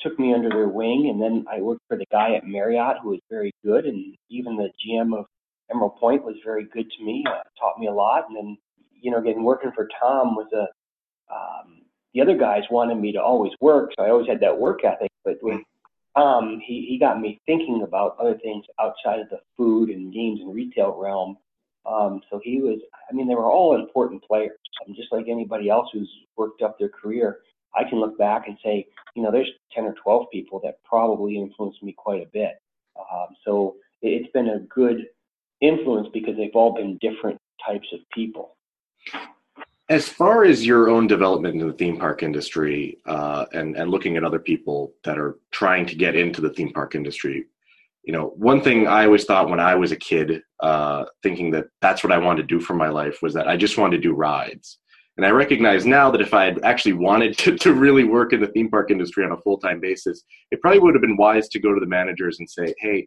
[0.00, 3.10] took me under their wing, and then I worked for the guy at Marriott who
[3.10, 5.26] was very good, and even the GM of
[5.70, 8.56] Emerald Point was very good to me, uh, taught me a lot, and then,
[9.00, 10.66] you know, again, working for Tom was a
[11.32, 11.81] um,
[12.14, 15.10] the other guys wanted me to always work, so I always had that work ethic.
[15.24, 15.60] But with
[16.16, 20.40] Tom, he he got me thinking about other things outside of the food and games
[20.40, 21.38] and retail realm,
[21.84, 22.78] um, so he was,
[23.10, 24.58] I mean, they were all important players.
[24.86, 27.40] Um, just like anybody else who's worked up their career,
[27.74, 31.36] I can look back and say, you know, there's 10 or 12 people that probably
[31.36, 32.60] influenced me quite a bit.
[32.96, 35.06] Um, so it's been a good
[35.60, 38.56] influence because they've all been different types of people.
[39.92, 44.16] As far as your own development in the theme park industry uh, and, and looking
[44.16, 47.44] at other people that are trying to get into the theme park industry,
[48.02, 51.66] you know, one thing I always thought when I was a kid, uh, thinking that
[51.82, 54.02] that's what I wanted to do for my life, was that I just wanted to
[54.02, 54.78] do rides.
[55.18, 58.40] And I recognize now that if I had actually wanted to, to really work in
[58.40, 61.50] the theme park industry on a full time basis, it probably would have been wise
[61.50, 63.06] to go to the managers and say, hey,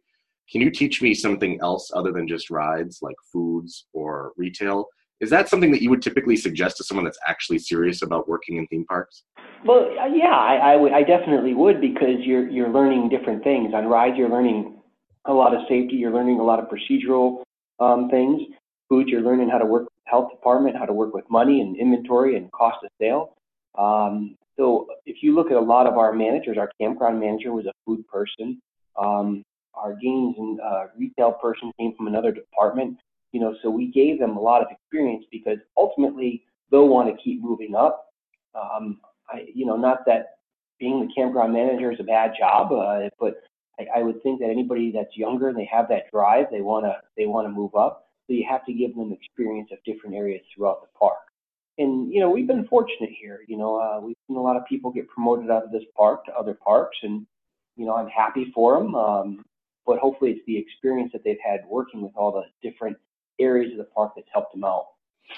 [0.51, 4.85] can you teach me something else other than just rides, like foods or retail?
[5.21, 8.57] Is that something that you would typically suggest to someone that's actually serious about working
[8.57, 9.23] in theme parks?
[9.63, 10.91] Well, yeah, I, I would.
[10.91, 14.15] I definitely would because you're you're learning different things on rides.
[14.17, 14.77] You're learning
[15.25, 15.95] a lot of safety.
[15.95, 17.43] You're learning a lot of procedural
[17.79, 18.41] um, things.
[18.89, 21.75] Food, you're learning how to work with health department, how to work with money and
[21.77, 23.33] inventory and cost of sale.
[23.77, 27.65] Um, so if you look at a lot of our managers, our campground manager was
[27.65, 28.61] a food person.
[28.97, 32.97] Um, our games and uh, retail person came from another department.
[33.35, 37.21] You know, so we gave them a lot of experience because ultimately they'll want to
[37.21, 38.13] keep moving up.
[38.55, 40.37] Um, I, you know, not that
[40.79, 43.41] being the campground manager is a bad job, uh, but
[43.77, 46.85] I, I would think that anybody that's younger and they have that drive, they want
[46.85, 48.07] to they want to move up.
[48.25, 51.17] So you have to give them experience of different areas throughout the park.
[51.77, 53.41] And you know, we've been fortunate here.
[53.49, 56.23] You know, uh, we've seen a lot of people get promoted out of this park
[56.27, 57.27] to other parks, and
[57.75, 58.95] you know, I'm happy for them.
[58.95, 59.45] Um,
[59.85, 62.95] but hopefully, it's the experience that they've had working with all the different
[63.39, 64.85] areas of the park that's helped them out.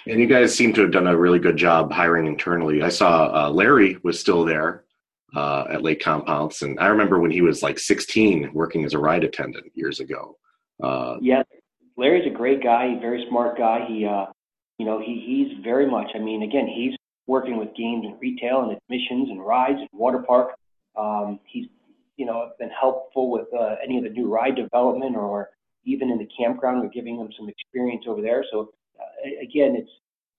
[0.05, 2.81] And you guys seem to have done a really good job hiring internally.
[2.81, 4.83] I saw uh, Larry was still there
[5.35, 8.99] uh, at Lake Compounce, and I remember when he was like 16 working as a
[8.99, 10.37] ride attendant years ago.
[10.81, 11.43] Uh, yeah,
[11.97, 13.85] Larry's a great guy, very smart guy.
[13.87, 14.27] He, uh,
[14.77, 16.11] you know, he he's very much.
[16.15, 20.19] I mean, again, he's working with games and retail and admissions and rides and water
[20.19, 20.51] park.
[20.97, 21.65] Um, he's,
[22.15, 25.49] you know, been helpful with uh, any of the new ride development or
[25.87, 26.81] even in the campground.
[26.81, 28.43] We're giving them some experience over there.
[28.51, 29.89] So uh, again, it's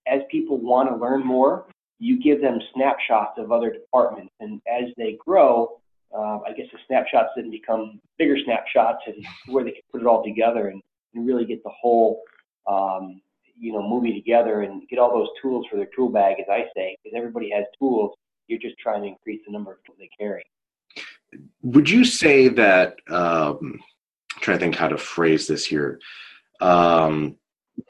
[0.07, 1.67] as people want to learn more,
[1.99, 5.81] you give them snapshots of other departments, and as they grow,
[6.17, 9.17] uh, I guess the snapshots then become bigger snapshots, and
[9.49, 10.81] where they can put it all together and,
[11.15, 12.23] and really get the whole,
[12.67, 13.21] um,
[13.59, 16.65] you know, movie together and get all those tools for their tool bag, as I
[16.75, 18.13] say, because everybody has tools.
[18.47, 20.45] You're just trying to increase the number of tools they carry.
[21.63, 22.97] Would you say that?
[23.11, 23.81] Um,
[24.41, 26.01] trying to think how to phrase this here.
[26.61, 27.37] Um,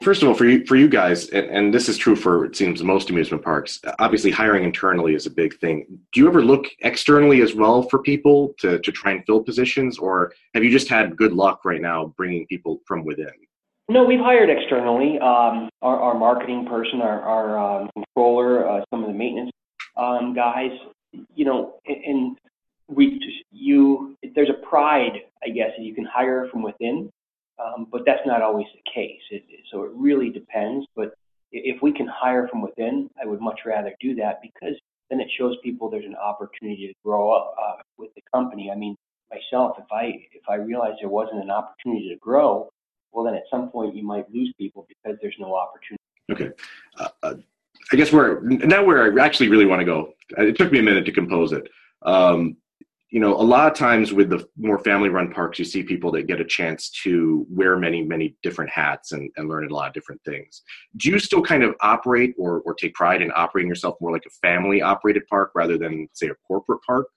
[0.03, 2.55] First of all, for you, for you guys, and, and, this is true for it
[2.55, 3.81] seems most amusement parks.
[3.97, 5.85] Obviously, hiring internally is a big thing.
[6.13, 9.97] Do you ever look externally as well for people to to try and fill positions,
[9.97, 13.31] or have you just had good luck right now bringing people from within?
[13.89, 15.17] No, we've hired externally.
[15.17, 19.51] Um, our, our, marketing person, our, our um, controller, uh, some of the maintenance
[19.97, 20.71] um, guys.
[21.33, 22.37] You know, and
[22.87, 23.19] we
[23.51, 27.09] you there's a pride, I guess, that you can hire from within
[27.59, 29.21] um, but that's not always the case.
[29.31, 30.85] It, so it really depends.
[30.95, 31.13] But
[31.51, 34.75] if we can hire from within, I would much rather do that because
[35.09, 38.71] then it shows people there's an opportunity to grow up uh, with the company.
[38.71, 38.95] I mean,
[39.29, 42.69] myself, if I if I realized there wasn't an opportunity to grow,
[43.11, 46.03] well, then at some point you might lose people because there's no opportunity.
[46.31, 46.51] Okay.
[46.97, 47.33] Uh, uh,
[47.91, 50.13] I guess where now where I actually really want to go.
[50.37, 51.67] It took me a minute to compose it.
[52.03, 52.55] Um,
[53.09, 56.11] you know, a lot of times with the more family run parks, you see people
[56.11, 59.87] that get a chance to wear many, many different hats and, and learn a lot
[59.87, 60.61] of different things.
[60.97, 64.25] Do you still kind of operate or, or take pride in operating yourself more like
[64.27, 67.07] a family operated park rather than, say, a corporate park?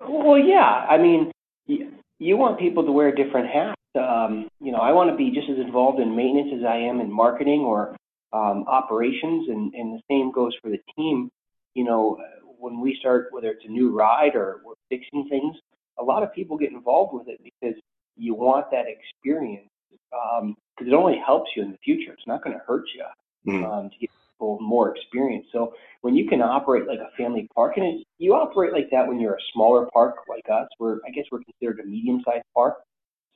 [0.00, 0.86] Well, yeah.
[0.88, 1.30] I mean,
[1.66, 3.76] you want people to wear different hats.
[3.94, 7.00] Um, you know, I want to be just as involved in maintenance as I am
[7.00, 7.94] in marketing or
[8.32, 11.30] um, operations, and, and the same goes for the team.
[11.74, 12.18] You know,
[12.62, 15.56] when we start, whether it's a new ride or we're fixing things,
[15.98, 17.74] a lot of people get involved with it because
[18.16, 22.12] you want that experience because um, it only helps you in the future.
[22.12, 23.64] It's not going to hurt you mm.
[23.68, 25.46] um, to get people more experience.
[25.52, 29.18] So when you can operate like a family park, and you operate like that when
[29.18, 32.76] you're a smaller park like us, we're I guess we're considered a medium-sized park.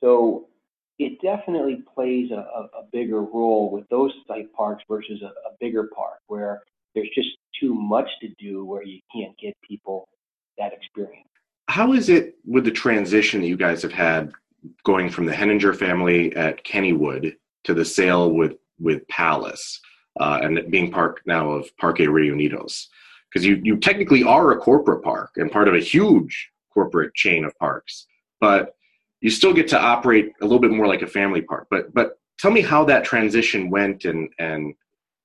[0.01, 0.47] So
[0.99, 5.53] it definitely plays a, a, a bigger role with those type parks versus a, a
[5.59, 6.61] bigger park where
[6.95, 10.07] there's just too much to do where you can't get people
[10.57, 11.27] that experience.
[11.69, 14.31] How is it with the transition that you guys have had
[14.83, 19.79] going from the Henninger family at Kennywood to the sale with with Palace
[20.19, 22.85] uh, and being part now of Parques Reunidos?
[23.29, 27.43] Because you you technically are a corporate park and part of a huge corporate chain
[27.43, 28.07] of parks,
[28.39, 28.75] but
[29.21, 31.67] you still get to operate a little bit more like a family park.
[31.69, 34.73] But but tell me how that transition went and and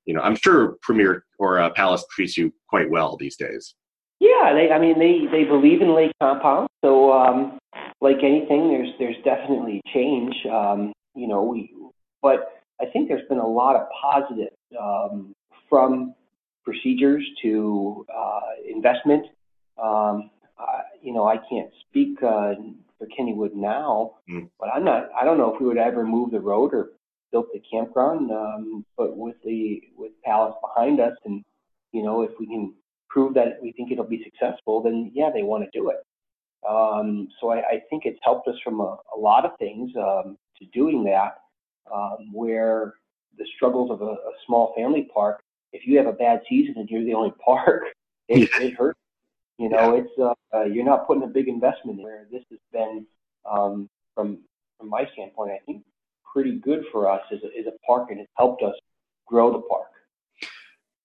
[0.05, 3.75] you know, I'm sure Premier or uh, Palace treats you quite well these days.
[4.19, 4.71] Yeah, they.
[4.71, 6.69] I mean, they they believe in Lake Compounce.
[6.83, 7.59] So, um,
[8.01, 10.33] like anything, there's there's definitely change.
[10.51, 11.73] Um, you know, we,
[12.21, 15.33] but I think there's been a lot of positive um,
[15.69, 16.15] from
[16.63, 18.39] procedures to uh,
[18.69, 19.25] investment.
[19.81, 22.53] Um, I, you know, I can't speak uh,
[22.97, 24.49] for Kennywood now, mm.
[24.59, 25.09] but I'm not.
[25.19, 26.91] I don't know if we would ever move the road or
[27.33, 31.43] built the campground, um, but with the with Palace behind us, and
[31.91, 32.73] you know, if we can
[33.09, 35.97] prove that we think it'll be successful, then yeah, they want to do it.
[36.67, 40.37] Um, so I, I, think it's helped us from a, a lot of things um,
[40.57, 41.39] to doing that.
[41.93, 42.93] Um, where
[43.37, 45.41] the struggles of a, a, small family park,
[45.73, 47.81] if you have a bad season and you're the only park,
[48.29, 48.67] it, yeah.
[48.67, 48.97] it hurts.
[49.57, 50.03] You know, yeah.
[50.03, 53.05] it's uh, you're not putting a big investment in where this has been
[53.49, 54.39] um, from
[54.79, 55.51] from my standpoint.
[55.51, 55.83] I think
[56.33, 58.73] pretty good for us as a, as a park, and it's helped us
[59.27, 59.87] grow the park.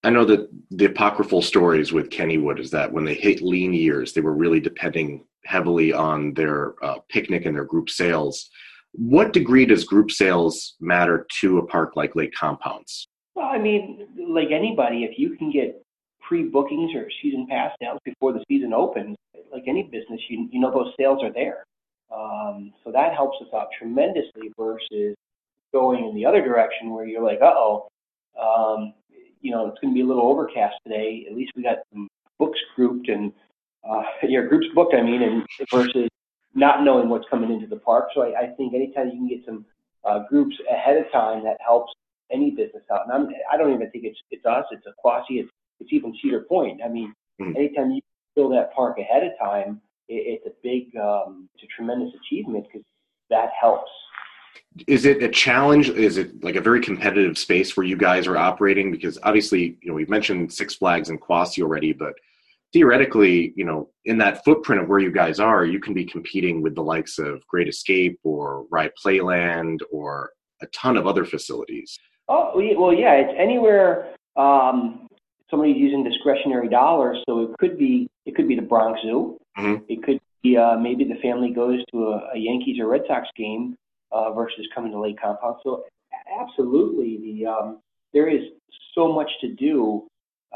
[0.05, 4.13] I know that the apocryphal stories with Kennywood is that when they hit lean years,
[4.13, 8.49] they were really depending heavily on their uh, picnic and their group sales.
[8.93, 13.07] What degree does group sales matter to a park like Lake Compounce?
[13.35, 15.83] Well, I mean, like anybody, if you can get
[16.21, 19.17] pre-bookings or season pass sales before the season opens,
[19.53, 21.65] like any business, you you know those sales are there.
[22.15, 25.17] Um, so that helps us out tremendously versus
[25.73, 27.89] going in the other direction where you're like, uh oh,
[28.41, 28.95] um,
[29.41, 31.27] you know, it's going to be a little overcast today.
[31.29, 33.33] At least we got some books grouped and
[33.89, 36.09] uh, your group's booked, I mean, and versus
[36.55, 38.09] not knowing what's coming into the park.
[38.15, 39.65] So I, I think anytime you can get some
[40.05, 41.93] uh, groups ahead of time, that helps
[42.31, 43.03] any business out.
[43.05, 46.41] And I'm, I don't even think it's it's us, it's Quassy, it's it's even Cedar
[46.41, 46.81] Point.
[46.85, 47.57] I mean, mm-hmm.
[47.57, 48.01] anytime you
[48.35, 52.67] fill that park ahead of time, it, it's a big, um, it's a tremendous achievement
[52.67, 52.85] because
[53.31, 53.91] that helps.
[54.87, 55.89] Is it a challenge?
[55.91, 58.91] Is it like a very competitive space where you guys are operating?
[58.91, 62.15] Because obviously, you know, we've mentioned Six Flags and Quassy already, but
[62.73, 66.63] theoretically, you know, in that footprint of where you guys are, you can be competing
[66.63, 70.31] with the likes of Great Escape or Rye Playland or
[70.63, 71.99] a ton of other facilities.
[72.29, 75.09] Oh well, yeah, it's anywhere um,
[75.51, 79.85] somebody's using discretionary dollars, so it could be it could be the Bronx Zoo, mm-hmm.
[79.89, 83.29] it could be uh, maybe the family goes to a, a Yankees or Red Sox
[83.37, 83.77] game
[84.13, 85.59] uh, versus coming to Lake Compounce.
[85.63, 85.85] So
[86.41, 87.81] absolutely, the um,
[88.13, 88.43] there is
[88.95, 90.07] so much to do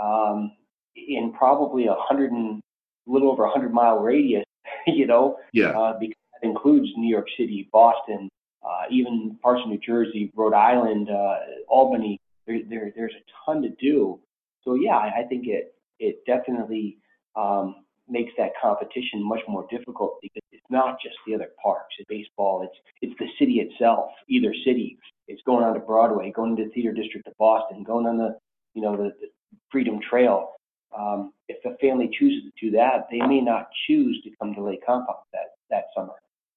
[0.01, 0.53] um,
[0.97, 2.61] in probably a hundred and
[3.07, 4.45] a little over a hundred mile radius.
[4.87, 8.29] You know, yeah, uh, because that includes New York City, Boston,
[8.65, 11.37] uh, even parts of New Jersey, Rhode Island, uh,
[11.69, 12.19] Albany.
[12.47, 14.19] There, there, there's a ton to do.
[14.65, 16.99] So yeah, I, I think it it definitely
[17.37, 21.95] um, makes that competition much more difficult because it's not just the other parks.
[21.99, 22.63] It's baseball.
[22.63, 24.11] It's it's the city itself.
[24.29, 24.99] Either city.
[25.29, 28.37] It's going on to Broadway, going to Theater District of Boston, going on the
[28.75, 29.29] you know the, the
[29.71, 30.51] Freedom Trail.
[30.97, 34.63] Um, if a family chooses to do that, they may not choose to come to
[34.63, 36.13] Lake Compounce that that summer.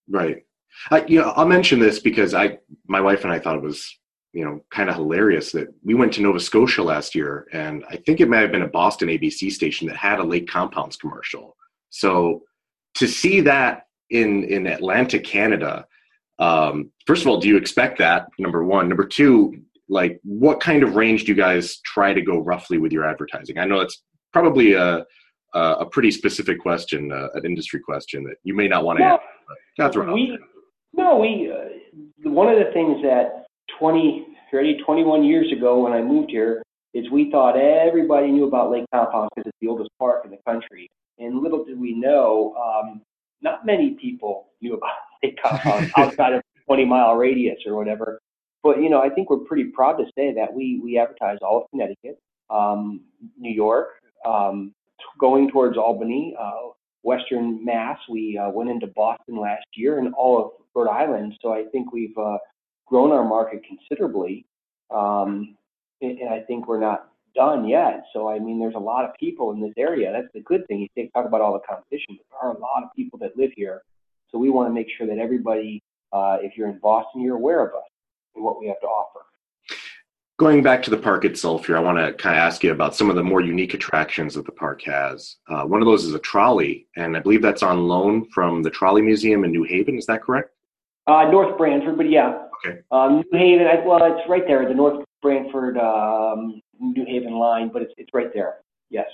[0.10, 0.45] Right.
[0.91, 3.97] Uh, you know, I'll mention this because I, my wife and I thought it was,
[4.36, 7.96] you know, kind of hilarious that we went to Nova Scotia last year, and I
[7.96, 11.56] think it might have been a Boston ABC station that had a Lake Compounce commercial.
[11.90, 12.44] So
[12.96, 15.88] to see that in in Atlantic, Canada,
[16.38, 18.28] um, first of all, do you expect that?
[18.38, 18.90] Number one.
[18.90, 22.92] Number two, like, what kind of range do you guys try to go roughly with
[22.92, 23.58] your advertising?
[23.58, 25.06] I know it's probably a
[25.54, 29.86] a pretty specific question, uh, an industry question that you may not want to no,
[29.86, 30.04] answer.
[30.12, 30.38] We,
[30.92, 31.50] no, we.
[31.50, 33.45] Uh, one of the things that
[33.80, 36.63] 20, 30, 21 years ago when I moved here
[36.93, 40.39] is we thought everybody knew about Lake Compounce because it's the oldest park in the
[40.47, 40.89] country.
[41.20, 43.01] And little did we know, um,
[43.41, 44.91] not many people knew about
[45.24, 48.20] Lake Compounce outside of 20 mile radius or whatever.
[48.63, 51.61] But you know, I think we're pretty proud to say that we we advertise all
[51.61, 52.18] of Connecticut,
[52.49, 53.01] um,
[53.38, 53.89] New York,
[54.26, 54.74] um,
[55.20, 56.70] going towards Albany, uh,
[57.03, 57.99] Western Mass.
[58.09, 61.36] We uh, went into Boston last year and all of Rhode Island.
[61.41, 62.38] So I think we've uh,
[62.88, 64.46] grown our market considerably.
[64.92, 65.56] Um,
[66.02, 68.06] and, and I think we're not done yet.
[68.14, 70.12] So I mean, there's a lot of people in this area.
[70.12, 70.80] That's the good thing.
[70.80, 73.38] You think, talk about all the competition, but there are a lot of people that
[73.38, 73.82] live here.
[74.32, 75.82] So we want to make sure that everybody,
[76.12, 77.84] uh, if you're in Boston, you're aware of us
[78.36, 79.20] and what we have to offer.
[80.38, 82.94] Going back to the park itself here, I want to kind of ask you about
[82.94, 85.38] some of the more unique attractions that the park has.
[85.48, 88.70] Uh, one of those is a trolley, and I believe that's on loan from the
[88.70, 89.98] Trolley Museum in New Haven.
[89.98, 90.50] Is that correct?
[91.08, 92.45] Uh, North Branford, but yeah.
[92.66, 92.80] Okay.
[92.91, 97.82] Um, New Haven, well, it's right there, the North Branford um, New Haven line, but
[97.82, 98.57] it's it's right there.
[98.89, 99.07] Yes.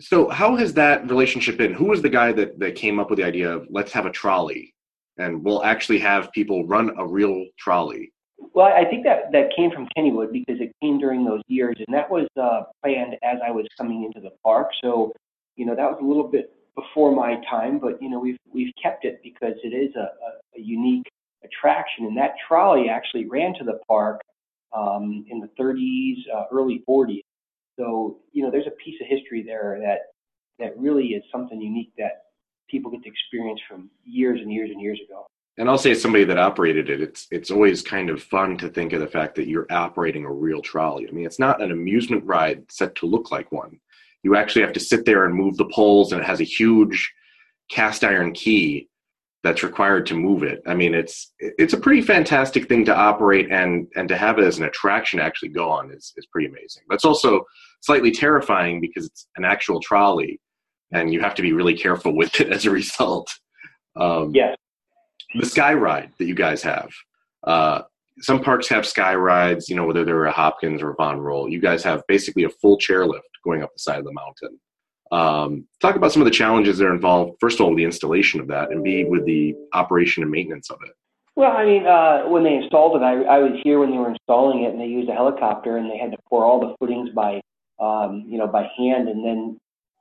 [0.00, 1.72] So, how has that relationship been?
[1.74, 4.10] Who was the guy that that came up with the idea of let's have a
[4.10, 4.74] trolley,
[5.16, 8.12] and we'll actually have people run a real trolley?
[8.54, 11.94] Well, I think that that came from Kennywood because it came during those years, and
[11.94, 14.68] that was uh, planned as I was coming into the park.
[14.82, 15.12] So,
[15.56, 18.72] you know, that was a little bit before my time, but you know, we've we've
[18.80, 21.06] kept it because it is a, a, a unique
[21.44, 22.06] attraction.
[22.06, 24.20] And that trolley actually ran to the park
[24.76, 27.22] um, in the 30s, uh, early 40s.
[27.78, 29.98] So, you know, there's a piece of history there that
[30.58, 32.24] that really is something unique that
[32.68, 35.26] people get to experience from years and years and years ago
[35.58, 38.68] and I'll say as somebody that operated it, it's it's always kind of fun to
[38.68, 41.06] think of the fact that you're operating a real trolley.
[41.08, 43.80] I mean, it's not an amusement ride set to look like one.
[44.22, 47.12] You actually have to sit there and move the poles, and it has a huge
[47.68, 48.88] cast iron key
[49.44, 50.60] that's required to move it.
[50.66, 54.44] I mean, it's it's a pretty fantastic thing to operate and and to have it
[54.44, 56.82] as an attraction to actually go on is is pretty amazing.
[56.88, 57.44] That's also
[57.80, 60.40] slightly terrifying because it's an actual trolley,
[60.92, 63.28] and you have to be really careful with it as a result.
[63.96, 64.56] Um, yes
[65.34, 66.90] the sky ride that you guys have.
[67.44, 67.82] Uh,
[68.20, 71.48] some parks have sky rides, you know, whether they're a Hopkins or a Von Roll.
[71.48, 74.58] You guys have basically a full chairlift going up the side of the mountain.
[75.10, 77.38] Um, talk about some of the challenges that are involved.
[77.40, 80.78] First of all, the installation of that, and B, with the operation and maintenance of
[80.84, 80.92] it.
[81.34, 84.10] Well, I mean, uh, when they installed it, I, I was here when they were
[84.10, 87.10] installing it, and they used a helicopter, and they had to pour all the footings
[87.10, 87.40] by,
[87.78, 89.58] um, you know, by hand, and then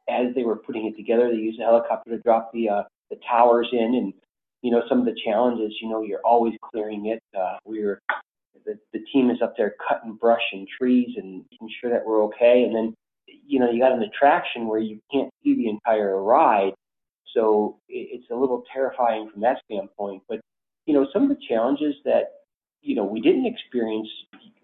[0.09, 3.17] as they were putting it together, they used a helicopter to drop the uh, the
[3.29, 4.13] towers in and
[4.61, 7.21] you know, some of the challenges, you know, you're always clearing it.
[7.37, 8.01] Uh, we're
[8.65, 12.23] the, the team is up there cutting brush and trees and making sure that we're
[12.25, 12.63] okay.
[12.63, 12.93] And then,
[13.47, 16.73] you know, you got an attraction where you can't see the entire ride,
[17.33, 20.23] so it's a little terrifying from that standpoint.
[20.27, 20.41] But
[20.85, 22.41] you know, some of the challenges that
[22.81, 24.09] you know we didn't experience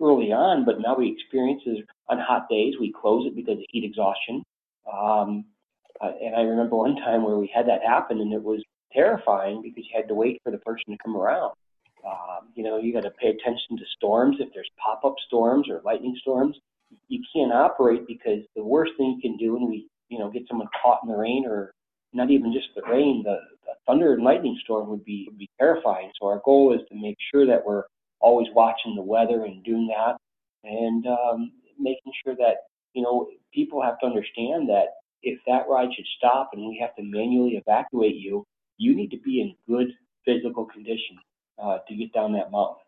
[0.01, 1.77] early on, but now we experience is
[2.09, 4.43] on hot days we close it because of heat exhaustion.
[4.91, 5.45] Um,
[6.01, 8.61] uh, and I remember one time where we had that happen, and it was
[8.91, 11.53] terrifying because you had to wait for the person to come around.
[12.05, 14.37] Um, you know, you got to pay attention to storms.
[14.39, 16.57] If there's pop-up storms or lightning storms,
[17.07, 20.43] you can't operate because the worst thing you can do when we, you know, get
[20.47, 21.73] someone caught in the rain or
[22.13, 25.49] not even just the rain, the, the thunder and lightning storm would be would be
[25.59, 26.11] terrifying.
[26.19, 27.83] So our goal is to make sure that we're
[28.19, 30.17] always watching the weather and doing that,
[30.63, 32.55] and um, making sure that
[32.93, 34.87] you know people have to understand that
[35.23, 38.43] if that ride should stop and we have to manually evacuate you,
[38.77, 39.87] you need to be in good
[40.25, 41.17] physical condition
[41.61, 42.82] uh, to get down that mountain.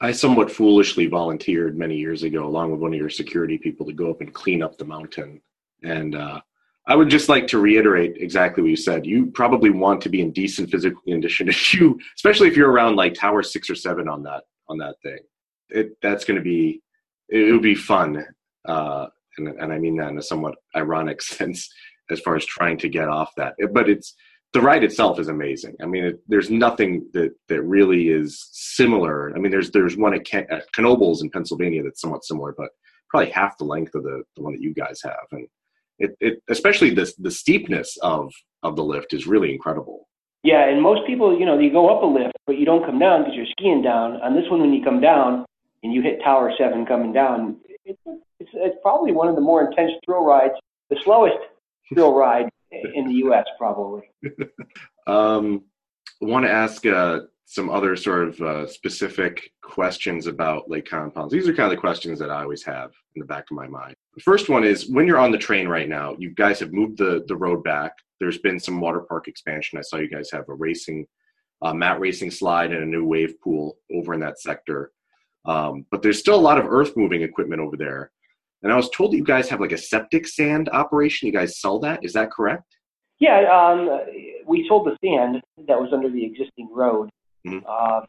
[0.00, 3.92] I somewhat foolishly volunteered many years ago, along with one of your security people, to
[3.92, 5.40] go up and clean up the mountain.
[5.82, 6.40] And uh,
[6.86, 9.04] I would just like to reiterate exactly what you said.
[9.04, 12.96] You probably want to be in decent physical condition if you, especially if you're around
[12.96, 15.18] like tower six or seven on that on that thing.
[15.70, 16.80] It that's going to be
[17.28, 18.24] it would be fun,
[18.66, 21.68] uh, and and I mean that in a somewhat ironic sense
[22.10, 23.54] as far as trying to get off that.
[23.72, 24.14] But it's
[24.52, 25.76] the ride itself is amazing.
[25.82, 29.32] I mean, it, there's nothing that that really is similar.
[29.34, 32.70] I mean, there's there's one at, Ken, at Knoebels in Pennsylvania that's somewhat similar, but
[33.10, 35.46] probably half the length of the, the one that you guys have, and
[35.98, 38.32] it, it especially the the steepness of
[38.62, 40.08] of the lift is really incredible.
[40.44, 42.98] Yeah, and most people, you know, you go up a lift, but you don't come
[42.98, 44.20] down because you're skiing down.
[44.22, 45.44] On this one, when you come down
[45.82, 47.98] and you hit Tower Seven coming down, it's,
[48.38, 50.54] it's, it's probably one of the more intense thrill rides,
[50.90, 51.36] the slowest
[51.92, 52.48] thrill ride
[52.94, 53.46] in the U.S.
[53.58, 54.02] probably.
[55.06, 55.64] um,
[56.22, 61.32] I want to ask uh, some other sort of uh, specific questions about Lake Compounce.
[61.32, 63.66] These are kind of the questions that I always have in the back of my
[63.66, 63.94] mind.
[64.14, 66.98] The first one is when you're on the train right now, you guys have moved
[66.98, 67.92] the, the road back.
[68.20, 69.78] There's been some water park expansion.
[69.78, 71.06] I saw you guys have a racing,
[71.62, 74.92] uh, mat racing slide and a new wave pool over in that sector.
[75.46, 78.10] Um, but there's still a lot of earth moving equipment over there.
[78.62, 81.26] And I was told that you guys have like a septic sand operation.
[81.26, 82.04] You guys sell that.
[82.04, 82.64] Is that correct?
[83.20, 84.00] Yeah, um,
[84.46, 87.10] we sold the sand that was under the existing road.
[87.46, 87.66] Mm-hmm.
[87.68, 88.02] Uh,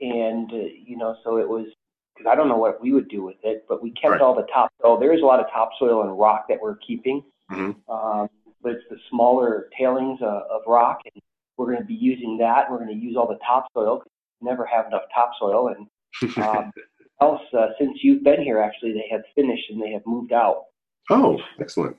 [0.00, 1.66] and, uh, you know, so it was,
[2.14, 4.20] because I don't know what we would do with it, but we kept right.
[4.20, 4.98] all the topsoil.
[4.98, 7.24] There is a lot of topsoil and rock that we're keeping.
[7.50, 7.92] Mm-hmm.
[7.92, 8.28] Um,
[8.62, 11.00] but it's the smaller tailings uh, of rock.
[11.12, 11.22] And
[11.56, 12.70] we're going to be using that.
[12.70, 13.98] We're going to use all the topsoil.
[13.98, 14.08] Cause
[14.40, 15.68] Never have enough topsoil.
[15.68, 16.72] And um,
[17.20, 20.64] else, uh, since you've been here, actually, they have finished and they have moved out.
[21.10, 21.96] Oh, excellent.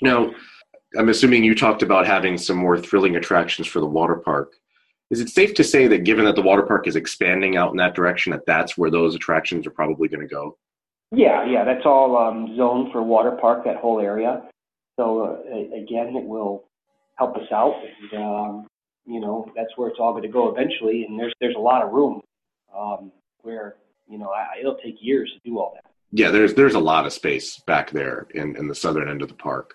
[0.00, 0.32] Now,
[0.98, 4.54] I'm assuming you talked about having some more thrilling attractions for the water park.
[5.10, 7.76] Is it safe to say that given that the water park is expanding out in
[7.76, 10.56] that direction, that that's where those attractions are probably going to go?
[11.10, 14.42] Yeah, yeah, that's all um, zoned for water park, that whole area.
[14.98, 16.64] So uh, again, it will
[17.16, 17.74] help us out,
[18.12, 18.66] and um,
[19.04, 21.04] you know that's where it's all going to go eventually.
[21.04, 22.22] And there's there's a lot of room
[22.74, 23.76] um, where
[24.08, 25.90] you know I, it'll take years to do all that.
[26.12, 29.28] Yeah, there's there's a lot of space back there in in the southern end of
[29.28, 29.74] the park.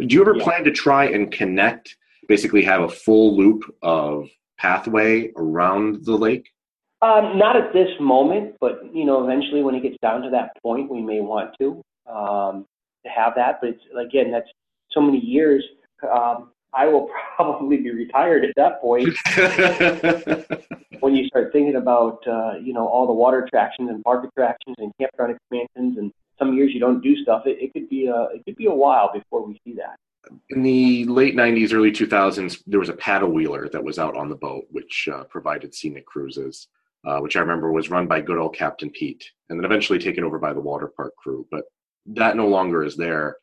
[0.00, 0.44] Do you ever yeah.
[0.44, 1.96] plan to try and connect,
[2.26, 6.50] basically have a full loop of pathway around the lake?
[7.02, 10.50] Um, not at this moment, but you know, eventually when it gets down to that
[10.62, 12.66] point, we may want to um,
[13.04, 13.58] to have that.
[13.60, 14.48] But it's, again, that's
[14.90, 15.62] so many years.
[16.10, 19.14] Um, I will probably be retired at that point.
[21.00, 24.76] when you start thinking about uh, you know all the water attractions and park attractions
[24.78, 27.42] and campground expansions and some years you don't do stuff.
[27.46, 29.96] It, it could be a it could be a while before we see that.
[30.50, 34.28] In the late '90s, early 2000s, there was a paddle wheeler that was out on
[34.30, 36.68] the boat, which uh, provided scenic cruises,
[37.06, 40.24] uh, which I remember was run by good old Captain Pete, and then eventually taken
[40.24, 41.46] over by the water park crew.
[41.50, 41.64] But
[42.06, 43.36] that no longer is there.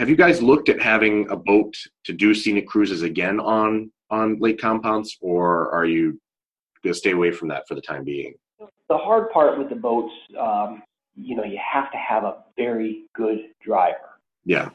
[0.00, 4.38] Have you guys looked at having a boat to do scenic cruises again on on
[4.38, 6.18] Lake Compounce, or are you
[6.82, 8.32] going to stay away from that for the time being?
[8.88, 10.82] The hard part with the boats, um,
[11.16, 14.18] you know, you have to have a very good driver.
[14.46, 14.70] Yeah.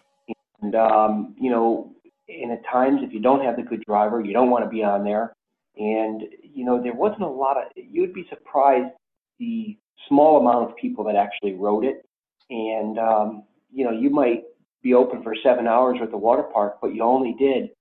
[0.62, 1.92] And, um, you know,
[2.30, 4.84] and at times if you don't have the good driver, you don't want to be
[4.84, 5.34] on there.
[5.76, 8.94] And, you know, there wasn't a lot of, you would be surprised
[9.40, 9.76] the
[10.08, 12.06] small amount of people that actually rode it.
[12.52, 14.44] And, um, you know, you might
[14.86, 17.72] be open for seven hours at the water park, but you only did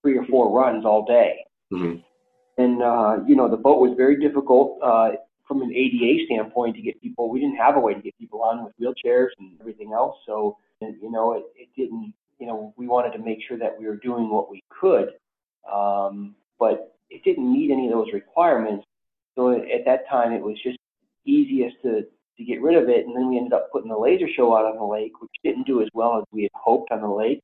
[0.00, 1.44] three or four runs all day.
[1.72, 2.00] Mm-hmm.
[2.56, 4.78] And, uh, you know, the boat was very difficult.
[4.82, 5.10] Uh,
[5.46, 7.30] from an ADA standpoint to get people.
[7.30, 10.16] We didn't have a way to get people on with wheelchairs and everything else.
[10.26, 12.14] So, you know, it, it didn't.
[12.38, 15.10] You know, we wanted to make sure that we were doing what we could,
[15.72, 18.84] um, but it didn't meet any of those requirements.
[19.36, 20.78] So at that time, it was just
[21.24, 22.02] easiest to
[22.38, 23.06] to get rid of it.
[23.06, 25.66] And then we ended up putting the laser show out on the lake, which didn't
[25.66, 27.40] do as well as we had hoped on the lake.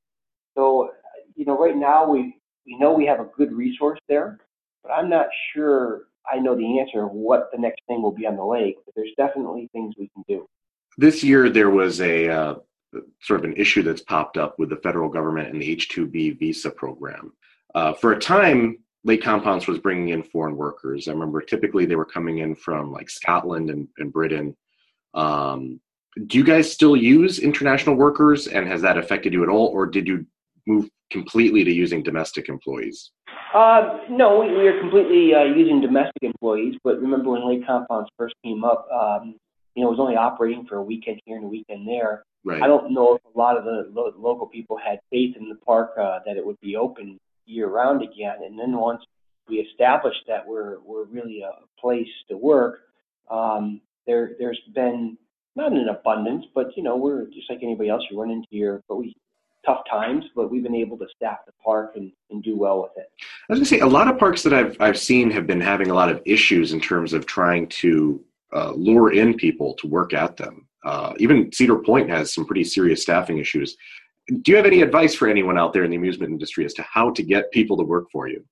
[0.56, 0.90] So,
[1.36, 2.36] you know, right now we
[2.66, 4.38] we know we have a good resource there,
[4.82, 8.26] but I'm not sure I know the answer of what the next thing will be
[8.26, 10.46] on the lake, but there's definitely things we can do.
[10.98, 12.54] This year, there was a uh,
[13.22, 16.70] sort of an issue that's popped up with the federal government and the H-2B visa
[16.70, 17.32] program.
[17.74, 21.08] Uh, for a time, Lake Compounce was bringing in foreign workers.
[21.08, 24.56] I remember typically they were coming in from like Scotland and, and Britain.
[25.14, 25.80] Um,
[26.26, 29.86] do you guys still use international workers, and has that affected you at all, or
[29.86, 30.26] did you
[30.66, 33.10] move completely to using domestic employees?
[33.54, 36.76] Uh, no, we, we are completely uh, using domestic employees.
[36.84, 39.36] But remember when Lake Compounce first came up, um,
[39.74, 42.24] you know, it was only operating for a weekend here and a weekend there.
[42.44, 42.62] Right.
[42.62, 45.56] I don't know if a lot of the lo- local people had faith in the
[45.56, 48.36] park uh, that it would be open year round again.
[48.44, 49.02] And then once
[49.48, 52.80] we established that we're we're really a place to work,
[53.30, 53.80] um,
[54.10, 55.16] there there's been
[55.56, 58.02] not an abundance, but you know we're just like anybody else.
[58.10, 59.14] You run into your, but we
[59.64, 62.92] tough times, but we've been able to staff the park and, and do well with
[62.96, 63.10] it.
[63.20, 65.60] I was going to say, a lot of parks that I've, I've seen have been
[65.60, 69.86] having a lot of issues in terms of trying to uh, lure in people to
[69.86, 70.66] work at them.
[70.82, 73.76] Uh, even Cedar Point has some pretty serious staffing issues.
[74.28, 76.82] Do you have any advice for anyone out there in the amusement industry as to
[76.82, 78.42] how to get people to work for you?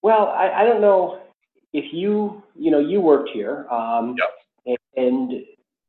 [0.00, 1.20] Well, I, I don't know
[1.74, 3.66] if you, you know, you worked here.
[3.68, 4.30] Um, yep.
[4.96, 5.32] And,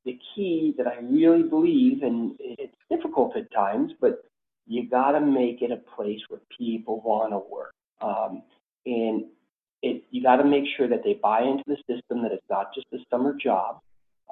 [0.05, 4.23] the key that I really believe, and it's difficult at times, but
[4.67, 7.73] you got to make it a place where people want to work.
[8.01, 8.43] Um,
[8.85, 9.25] and
[9.81, 12.87] you got to make sure that they buy into the system, that it's not just
[12.93, 13.79] a summer job,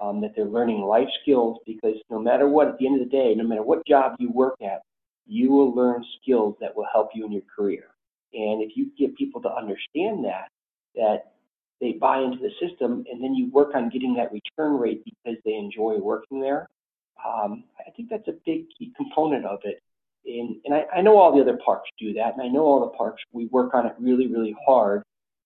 [0.02, 3.12] um, that they're learning life skills because no matter what, at the end of the
[3.12, 4.82] day, no matter what job you work at,
[5.26, 7.86] you will learn skills that will help you in your career.
[8.34, 10.50] And if you get people to understand that,
[10.96, 11.33] that
[11.84, 15.38] they buy into the system and then you work on getting that return rate because
[15.44, 16.70] they enjoy working there,
[17.26, 19.82] um, I think that's a big key component of it.
[20.26, 22.80] And, and I, I know all the other parks do that, and I know all
[22.80, 25.04] the parks, we work on it really, really hard.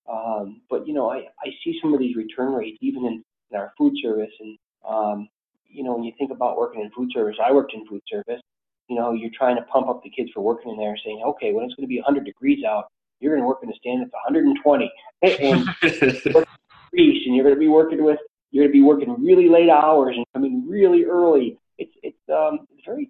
[0.07, 3.57] Um, but, you know, I, I see some of these return rates even in, in
[3.57, 4.31] our food service.
[4.39, 4.57] And,
[4.88, 5.29] um,
[5.67, 8.41] you know, when you think about working in food service, I worked in food service,
[8.88, 11.51] you know, you're trying to pump up the kids for working in there saying, okay,
[11.51, 12.85] when it's going to be 100 degrees out,
[13.20, 14.91] you're going to work in a stand that's 120.
[15.22, 16.45] and
[16.93, 18.20] and you're going to be working with,
[18.51, 21.57] you're going to be working really late hours and coming really early.
[21.78, 23.09] It's, it's, um, it's very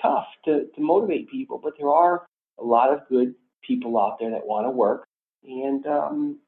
[0.00, 2.26] tough to, to motivate people, but there are
[2.58, 3.34] a lot of good
[3.66, 5.06] people out there that want to work.
[5.44, 6.38] And, um,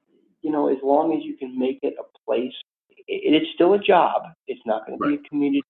[0.42, 2.52] you know, as long as you can make it a place,
[2.90, 4.22] it, it's still a job.
[4.46, 5.62] It's not going to be a community,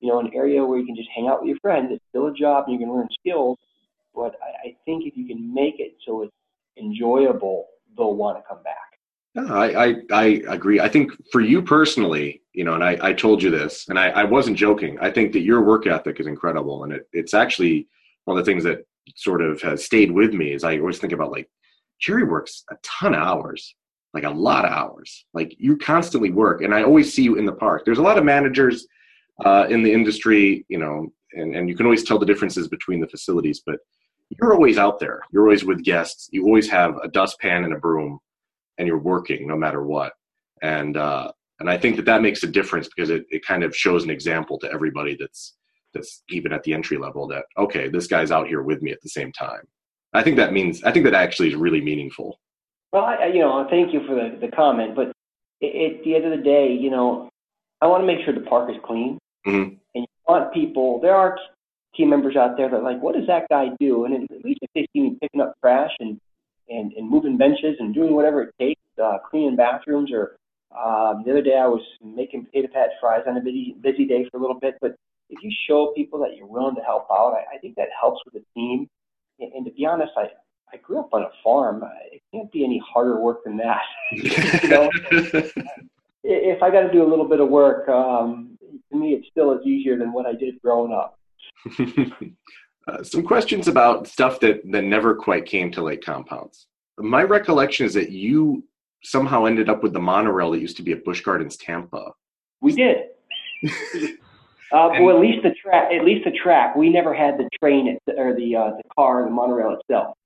[0.00, 1.88] you know, an area where you can just hang out with your friends.
[1.92, 3.58] It's still a job and you can learn skills.
[4.14, 6.32] But I, I think if you can make it so it's
[6.78, 7.66] enjoyable,
[7.96, 8.76] they'll want to come back.
[9.36, 10.80] I, I, I agree.
[10.80, 14.08] I think for you personally, you know, and I, I told you this, and I,
[14.08, 14.98] I wasn't joking.
[15.00, 17.86] I think that your work ethic is incredible, and it, it's actually
[18.24, 20.52] one of the things that sort of has stayed with me.
[20.54, 21.50] Is I always think about like
[22.00, 23.74] Jerry works a ton of hours,
[24.14, 25.26] like a lot of hours.
[25.34, 27.84] Like you constantly work, and I always see you in the park.
[27.84, 28.86] There's a lot of managers
[29.44, 33.00] uh, in the industry, you know, and, and you can always tell the differences between
[33.00, 33.76] the facilities, but
[34.30, 35.20] you're always out there.
[35.30, 36.28] You're always with guests.
[36.32, 38.18] You always have a dustpan and a broom,
[38.78, 40.12] and you're working no matter what.
[40.62, 43.76] And uh, and I think that that makes a difference because it, it kind of
[43.76, 45.54] shows an example to everybody that's
[45.94, 49.00] that's even at the entry level that okay, this guy's out here with me at
[49.02, 49.62] the same time.
[50.12, 52.40] I think that means I think that actually is really meaningful.
[52.92, 55.12] Well, I, you know, thank you for the, the comment, but at
[56.04, 57.28] the end of the day, you know,
[57.80, 59.62] I want to make sure the park is clean, mm-hmm.
[59.62, 61.00] and you want people.
[61.00, 61.36] There are
[61.96, 64.04] team members out there that are like, what does that guy do?
[64.04, 66.20] And at least if they see me picking up trash and
[66.68, 70.36] and, and moving benches and doing whatever it takes, uh, cleaning bathrooms, or
[70.76, 74.28] um, the other day I was making potato patch fries on a busy busy day
[74.30, 74.76] for a little bit.
[74.80, 74.96] But
[75.30, 78.20] if you show people that you're willing to help out, I, I think that helps
[78.24, 78.88] with the team.
[79.38, 80.28] And, and to be honest, I
[80.72, 81.84] I grew up on a farm.
[82.12, 83.82] It can't be any harder work than that.
[84.10, 84.90] you know,
[86.24, 88.58] if I got to do a little bit of work, um,
[88.90, 91.18] to me, it still is easier than what I did growing up.
[92.88, 96.66] uh, some questions about stuff that, that never quite came to Lake Compounce.
[96.98, 98.64] My recollection is that you
[99.02, 102.12] somehow ended up with the monorail that used to be at Busch Gardens Tampa.
[102.60, 102.96] We did.
[104.72, 105.92] uh, and, well, at least the track.
[105.92, 106.74] At least the track.
[106.76, 110.16] We never had the train or the uh, the car, the monorail itself.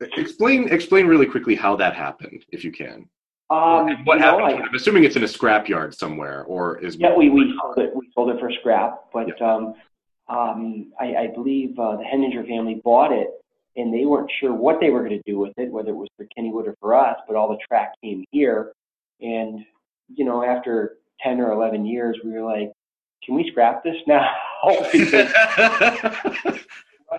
[0.00, 3.08] Explain explain really quickly how that happened, if you can.
[3.48, 4.48] Um, what happened?
[4.48, 7.78] Know, I, I'm assuming it's in a scrapyard somewhere, or is yeah, we we sold
[7.78, 7.94] it.
[7.94, 9.46] We sold it for scrap, but yeah.
[9.46, 9.74] um,
[10.28, 13.28] um, I, I believe uh, the Henninger family bought it,
[13.76, 16.08] and they weren't sure what they were going to do with it, whether it was
[16.16, 17.16] for Kennywood or for us.
[17.26, 18.72] But all the track came here,
[19.20, 19.64] and
[20.08, 22.72] you know, after ten or eleven years, we were like,
[23.24, 24.28] "Can we scrap this now?"
[24.92, 25.30] because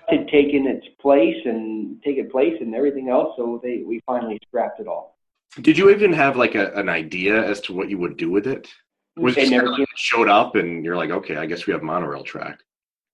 [0.08, 4.80] had taken its place and taken place and everything else, so they we finally scrapped
[4.80, 5.16] it all.
[5.60, 8.46] Did you even have like a, an idea as to what you would do with
[8.46, 8.68] it?
[9.16, 12.22] Was it never like showed up and you're like, okay, I guess we have monorail
[12.22, 12.60] track.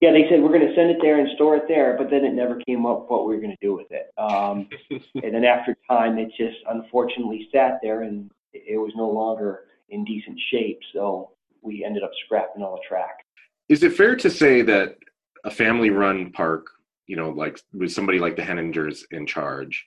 [0.01, 2.25] Yeah, they said we're going to send it there and store it there, but then
[2.25, 4.11] it never came up what we were going to do with it.
[4.19, 9.65] Um, and then after time, it just unfortunately sat there and it was no longer
[9.89, 10.81] in decent shape.
[10.93, 11.31] So
[11.63, 13.25] we ended up scrapping all the track.
[13.69, 14.97] Is it fair to say that
[15.45, 16.67] a family-run park,
[17.07, 19.87] you know, like with somebody like the Henningers in charge,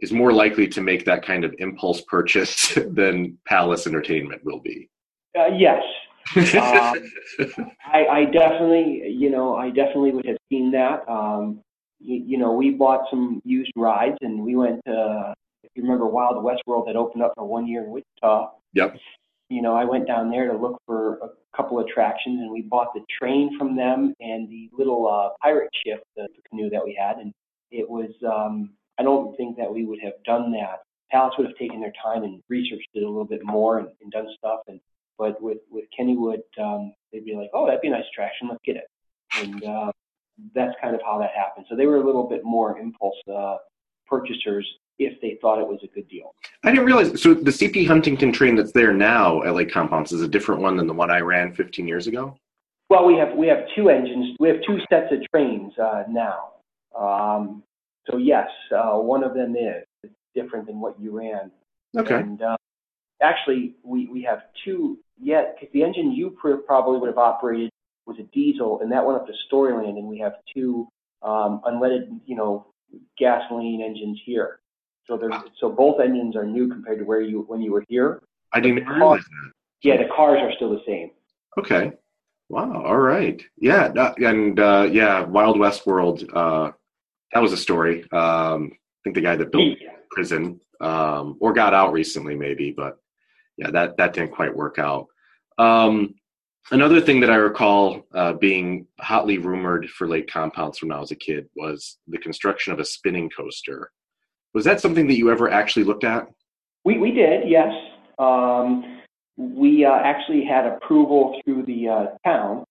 [0.00, 4.88] is more likely to make that kind of impulse purchase than Palace Entertainment will be?
[5.38, 5.82] Uh, yes,
[6.34, 6.96] um,
[7.92, 11.08] I, I definitely, you know, I definitely would have seen that.
[11.08, 11.60] Um,
[11.98, 16.06] you, you know, we bought some used rides, and we went to, if you remember,
[16.06, 18.50] Wild West World that opened up for one year in Wichita.
[18.74, 18.96] Yep.
[19.48, 22.92] You know, I went down there to look for a couple attractions, and we bought
[22.94, 26.98] the train from them and the little uh, pirate ship, the, the canoe that we
[26.98, 27.32] had, and
[27.70, 28.10] it was.
[28.26, 30.80] Um, I don't think that we would have done that.
[31.10, 34.10] Palace would have taken their time and researched it a little bit more and, and
[34.10, 34.80] done stuff, and
[35.18, 38.48] but with with Kennywood, um, they'd be like, "Oh, that'd be a nice attraction.
[38.48, 38.86] Let's get it."
[39.38, 39.92] And uh,
[40.54, 41.66] that's kind of how that happened.
[41.68, 43.56] So they were a little bit more impulse uh,
[44.06, 44.66] purchasers
[44.98, 46.34] if they thought it was a good deal.
[46.64, 47.20] I didn't realize.
[47.20, 50.76] So the CP Huntington train that's there now at Lake Compounce is a different one
[50.76, 52.36] than the one I ran 15 years ago.
[52.88, 54.36] Well, we have we have two engines.
[54.38, 56.52] We have two sets of trains uh, now.
[56.98, 57.62] Um,
[58.08, 61.50] so yes, uh, one of them is different than what you ran.
[61.96, 62.14] Okay.
[62.14, 62.56] And uh,
[63.22, 66.36] actually, we, we have two yet, because the engine you
[66.66, 67.70] probably would have operated
[68.06, 70.88] was a diesel, and that went up to Storyland, and we have two
[71.22, 72.66] um, unleaded, you know,
[73.18, 74.60] gasoline engines here.
[75.06, 75.18] So
[75.58, 78.22] so both engines are new compared to where you when you were here.
[78.52, 79.52] I didn't realize that.
[79.82, 81.10] Yeah, the cars are still the same.
[81.58, 81.92] Okay.
[82.48, 82.84] Wow.
[82.84, 83.42] All right.
[83.56, 84.12] Yeah.
[84.18, 86.28] And uh, yeah, Wild West World.
[86.32, 86.72] Uh,
[87.32, 88.02] that was a story.
[88.12, 89.90] Um, I think the guy that built yeah.
[90.10, 92.98] prison um, or got out recently, maybe, but
[93.56, 95.06] yeah, that that didn't quite work out.
[95.58, 96.14] Um,
[96.70, 101.10] another thing that I recall uh, being hotly rumored for Lake Compounce when I was
[101.10, 103.90] a kid was the construction of a spinning coaster.
[104.54, 106.28] Was that something that you ever actually looked at?
[106.84, 107.72] We we did, yes.
[108.18, 109.00] Um,
[109.36, 112.64] we uh, actually had approval through the uh, town.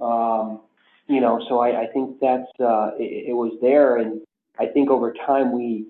[0.00, 0.60] Um,
[1.08, 4.20] you know, so I, I think that's uh, it, it was there, and
[4.58, 5.86] I think over time we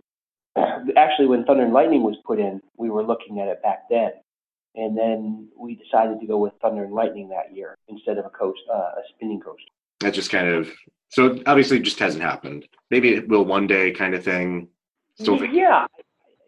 [0.97, 4.11] actually when Thunder and Lightning was put in, we were looking at it back then,
[4.77, 8.31] and then we decided to go with Thunder and Lightning that year instead of a
[8.31, 9.64] coast uh, a spinning coaster.
[10.01, 10.70] That just kind of
[11.09, 12.66] so obviously just hasn't happened.
[12.91, 14.68] Maybe it will one day, kind of thing.
[15.18, 15.87] Still yeah,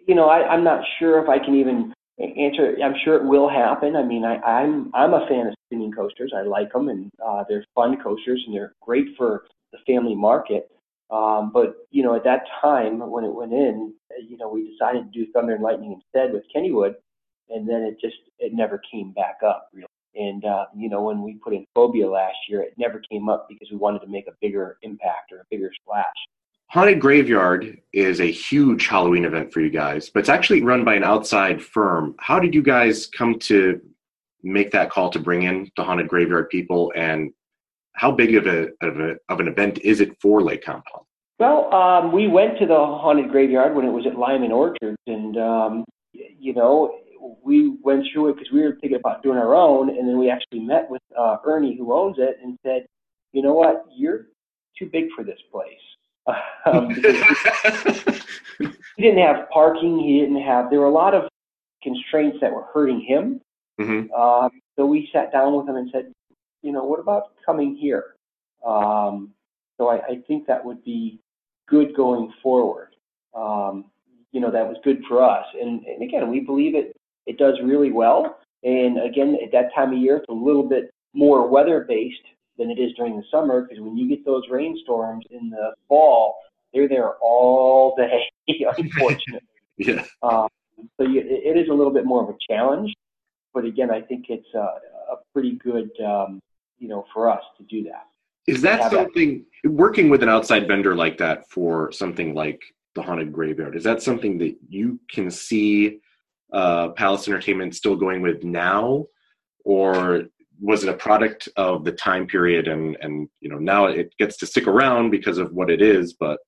[0.07, 2.77] you know, I, I'm not sure if I can even answer.
[2.83, 3.97] I'm sure it will happen.
[3.97, 6.33] I mean, I, I'm I'm a fan of spinning coasters.
[6.37, 10.71] I like them, and uh, they're fun coasters, and they're great for the family market.
[11.11, 13.95] Um, but you know, at that time when it went in,
[14.29, 16.97] you know, we decided to do Thunder and Lightning instead with Kennywood,
[17.51, 19.87] and then it just it never came back up really.
[20.15, 23.47] And uh, you know, when we put in Phobia last year, it never came up
[23.49, 26.07] because we wanted to make a bigger impact or a bigger splash.
[26.71, 30.95] Haunted Graveyard is a huge Halloween event for you guys, but it's actually run by
[30.95, 32.15] an outside firm.
[32.19, 33.81] How did you guys come to
[34.43, 37.33] make that call to bring in the Haunted Graveyard people, and
[37.95, 41.07] how big of a of, a, of an event is it for Lake Compounce?
[41.39, 45.37] Well, um, we went to the Haunted Graveyard when it was at Lyman Orchards, and
[45.39, 46.99] um, you know
[47.43, 50.31] we went through it because we were thinking about doing our own, and then we
[50.31, 52.87] actually met with uh, Ernie, who owns it, and said,
[53.33, 53.87] "You know what?
[53.95, 54.27] You're
[54.79, 55.73] too big for this place."
[56.67, 56.91] Um,
[58.59, 59.99] he didn't have parking.
[59.99, 60.69] He didn't have.
[60.69, 61.27] There were a lot of
[61.83, 63.41] constraints that were hurting him.
[63.81, 64.13] Mm-hmm.
[64.13, 66.13] Um, so we sat down with him and said,
[66.61, 68.17] you know, what about coming here?
[68.67, 69.31] Um,
[69.79, 71.19] so I, I think that would be
[71.67, 72.89] good going forward.
[73.35, 73.87] Um,
[74.33, 75.47] you know, that was good for us.
[75.59, 76.95] And, and again, we believe it
[77.29, 78.39] it does really well.
[78.65, 82.17] And again, at that time of year, it's a little bit more weather based
[82.57, 86.37] than it is during the summer because when you get those rainstorms in the fall,
[86.73, 88.23] they're there all day,
[88.79, 89.47] unfortunately.
[89.77, 90.05] yeah.
[90.23, 90.49] Um,
[90.97, 92.93] so you, it is a little bit more of a challenge,
[93.55, 96.41] but again, I think it's a, a pretty good, um,
[96.79, 98.07] you know, for us to do that.
[98.47, 99.71] Is that something that.
[99.71, 102.63] working with an outside vendor like that for something like
[102.95, 103.77] the haunted graveyard?
[103.77, 106.01] Is that something that you can see
[106.53, 109.07] uh, Palace Entertainment still going with now,
[109.65, 110.25] or
[110.61, 114.37] was it a product of the time period and and you know now it gets
[114.37, 116.39] to stick around because of what it is but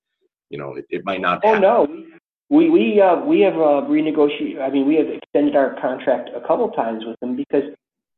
[0.49, 1.63] you know it, it might not oh happen.
[1.63, 2.05] no.
[2.49, 6.41] We we uh, we have uh, renegotiated i mean we have extended our contract a
[6.41, 7.65] couple times with him because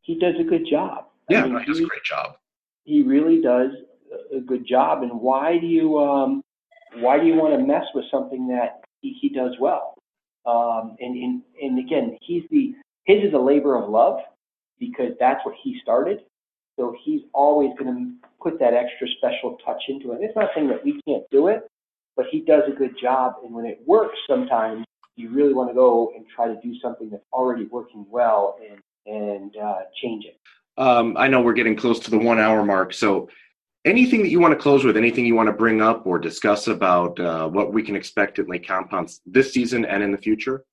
[0.00, 1.06] he does a good job.
[1.28, 2.36] Yeah I mean, he does a great job.
[2.84, 3.70] he really does
[4.34, 5.02] a good job.
[5.02, 6.42] And why do you um
[6.96, 9.91] why do you want to mess with something that he, he does well
[10.46, 12.74] um and, and and again he's the
[13.04, 14.20] his is a labor of love
[14.78, 16.20] because that's what he started.
[16.78, 20.18] So he's always going to put that extra special touch into it.
[20.22, 21.68] It's not saying that we can't do it,
[22.16, 23.34] but he does a good job.
[23.44, 24.84] And when it works, sometimes
[25.16, 28.80] you really want to go and try to do something that's already working well and
[29.04, 30.38] and uh, change it.
[30.78, 33.28] Um, I know we're getting close to the one hour mark, so
[33.84, 36.68] anything that you want to close with, anything you want to bring up or discuss
[36.68, 40.64] about uh, what we can expect at Lake Compounce this season and in the future?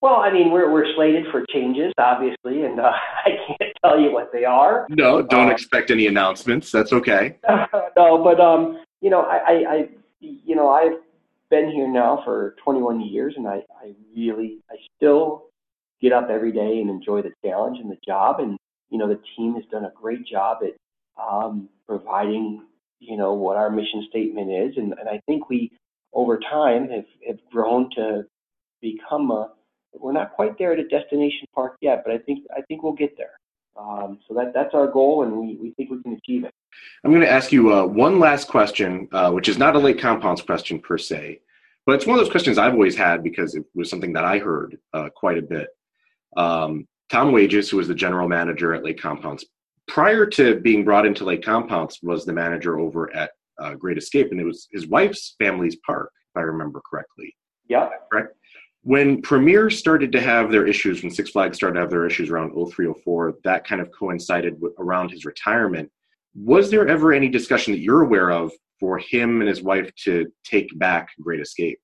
[0.00, 2.92] Well, I mean, we're we're slated for changes, obviously, and uh,
[3.24, 4.86] I can't tell you what they are.
[4.90, 6.70] No, don't um, expect any announcements.
[6.70, 7.38] That's okay.
[7.96, 9.88] no, but um, you know, I, I, I,
[10.20, 10.98] you know, I've
[11.50, 15.46] been here now for 21 years, and I, I really, I still
[16.02, 18.58] get up every day and enjoy the challenge and the job, and
[18.90, 20.72] you know, the team has done a great job at
[21.16, 22.62] um, providing,
[23.00, 25.72] you know, what our mission statement is, and, and I think we,
[26.12, 28.24] over time, have have grown to
[28.80, 29.50] become a
[29.98, 32.92] we're not quite there at a destination park yet, but I think I think we'll
[32.92, 33.32] get there.
[33.76, 36.52] Um, so that that's our goal, and we, we think we can achieve it.
[37.04, 40.00] I'm going to ask you uh, one last question, uh, which is not a Lake
[40.00, 41.40] Compounce question per se,
[41.86, 44.38] but it's one of those questions I've always had because it was something that I
[44.38, 45.68] heard uh, quite a bit.
[46.36, 49.44] Um, Tom Wages, who was the general manager at Lake Compounce,
[49.88, 54.30] prior to being brought into Lake Compounce, was the manager over at uh, Great Escape,
[54.30, 57.34] and it was his wife's family's park, if I remember correctly.
[57.68, 57.88] Yeah.
[58.10, 58.34] Correct
[58.84, 62.30] when Premier started to have their issues, when Six Flags started to have their issues
[62.30, 65.90] around 0304, that kind of coincided with, around his retirement.
[66.34, 70.30] Was there ever any discussion that you're aware of for him and his wife to
[70.44, 71.78] take back Great Escape?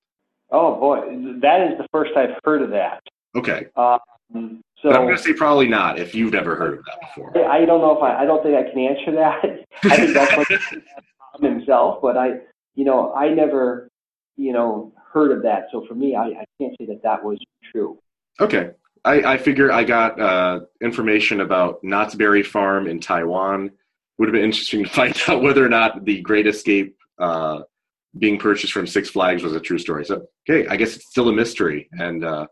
[0.51, 1.01] Oh boy,
[1.41, 3.01] that is the first I've heard of that.
[3.35, 3.67] Okay.
[3.77, 7.01] Um, so but I'm going to say probably not if you've never heard of that
[7.01, 7.51] before.
[7.51, 9.65] I don't know if I, I don't think I can answer that.
[9.93, 10.49] I think that's what
[11.41, 12.39] Tom himself, but I,
[12.75, 13.91] you know, I never,
[14.37, 15.67] you know, heard of that.
[15.71, 17.39] So for me, I, I can't say that that was
[17.71, 17.99] true.
[18.41, 18.71] Okay.
[19.05, 23.71] I, I figure I got uh, information about Knott's Berry Farm in Taiwan.
[24.19, 27.61] Would have been interesting to find out whether or not the Great Escape uh,
[28.19, 30.05] being purchased from Six Flags was a true story.
[30.05, 31.89] So, okay, I guess it's still a mystery.
[31.93, 32.47] And uh,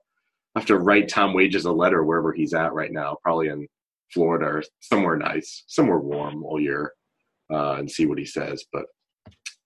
[0.59, 3.67] have to write Tom Wages a letter wherever he's at right now, probably in
[4.13, 6.93] Florida or somewhere nice, somewhere warm all year,
[7.53, 8.65] uh, and see what he says.
[8.73, 8.87] But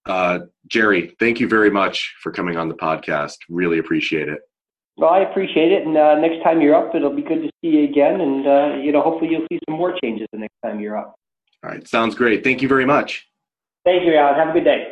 [0.07, 3.37] uh, Jerry, thank you very much for coming on the podcast.
[3.49, 4.41] Really appreciate it.
[4.99, 7.71] Well, I appreciate it, and uh, next time you're up, it'll be good to see
[7.79, 10.81] you again, and uh, you know, hopefully, you'll see some more changes the next time
[10.81, 11.15] you're up.
[11.65, 12.45] All right, sounds great.
[12.45, 13.27] Thank you very much.
[13.87, 14.35] Thank you, Alan.
[14.35, 14.92] Have a good day.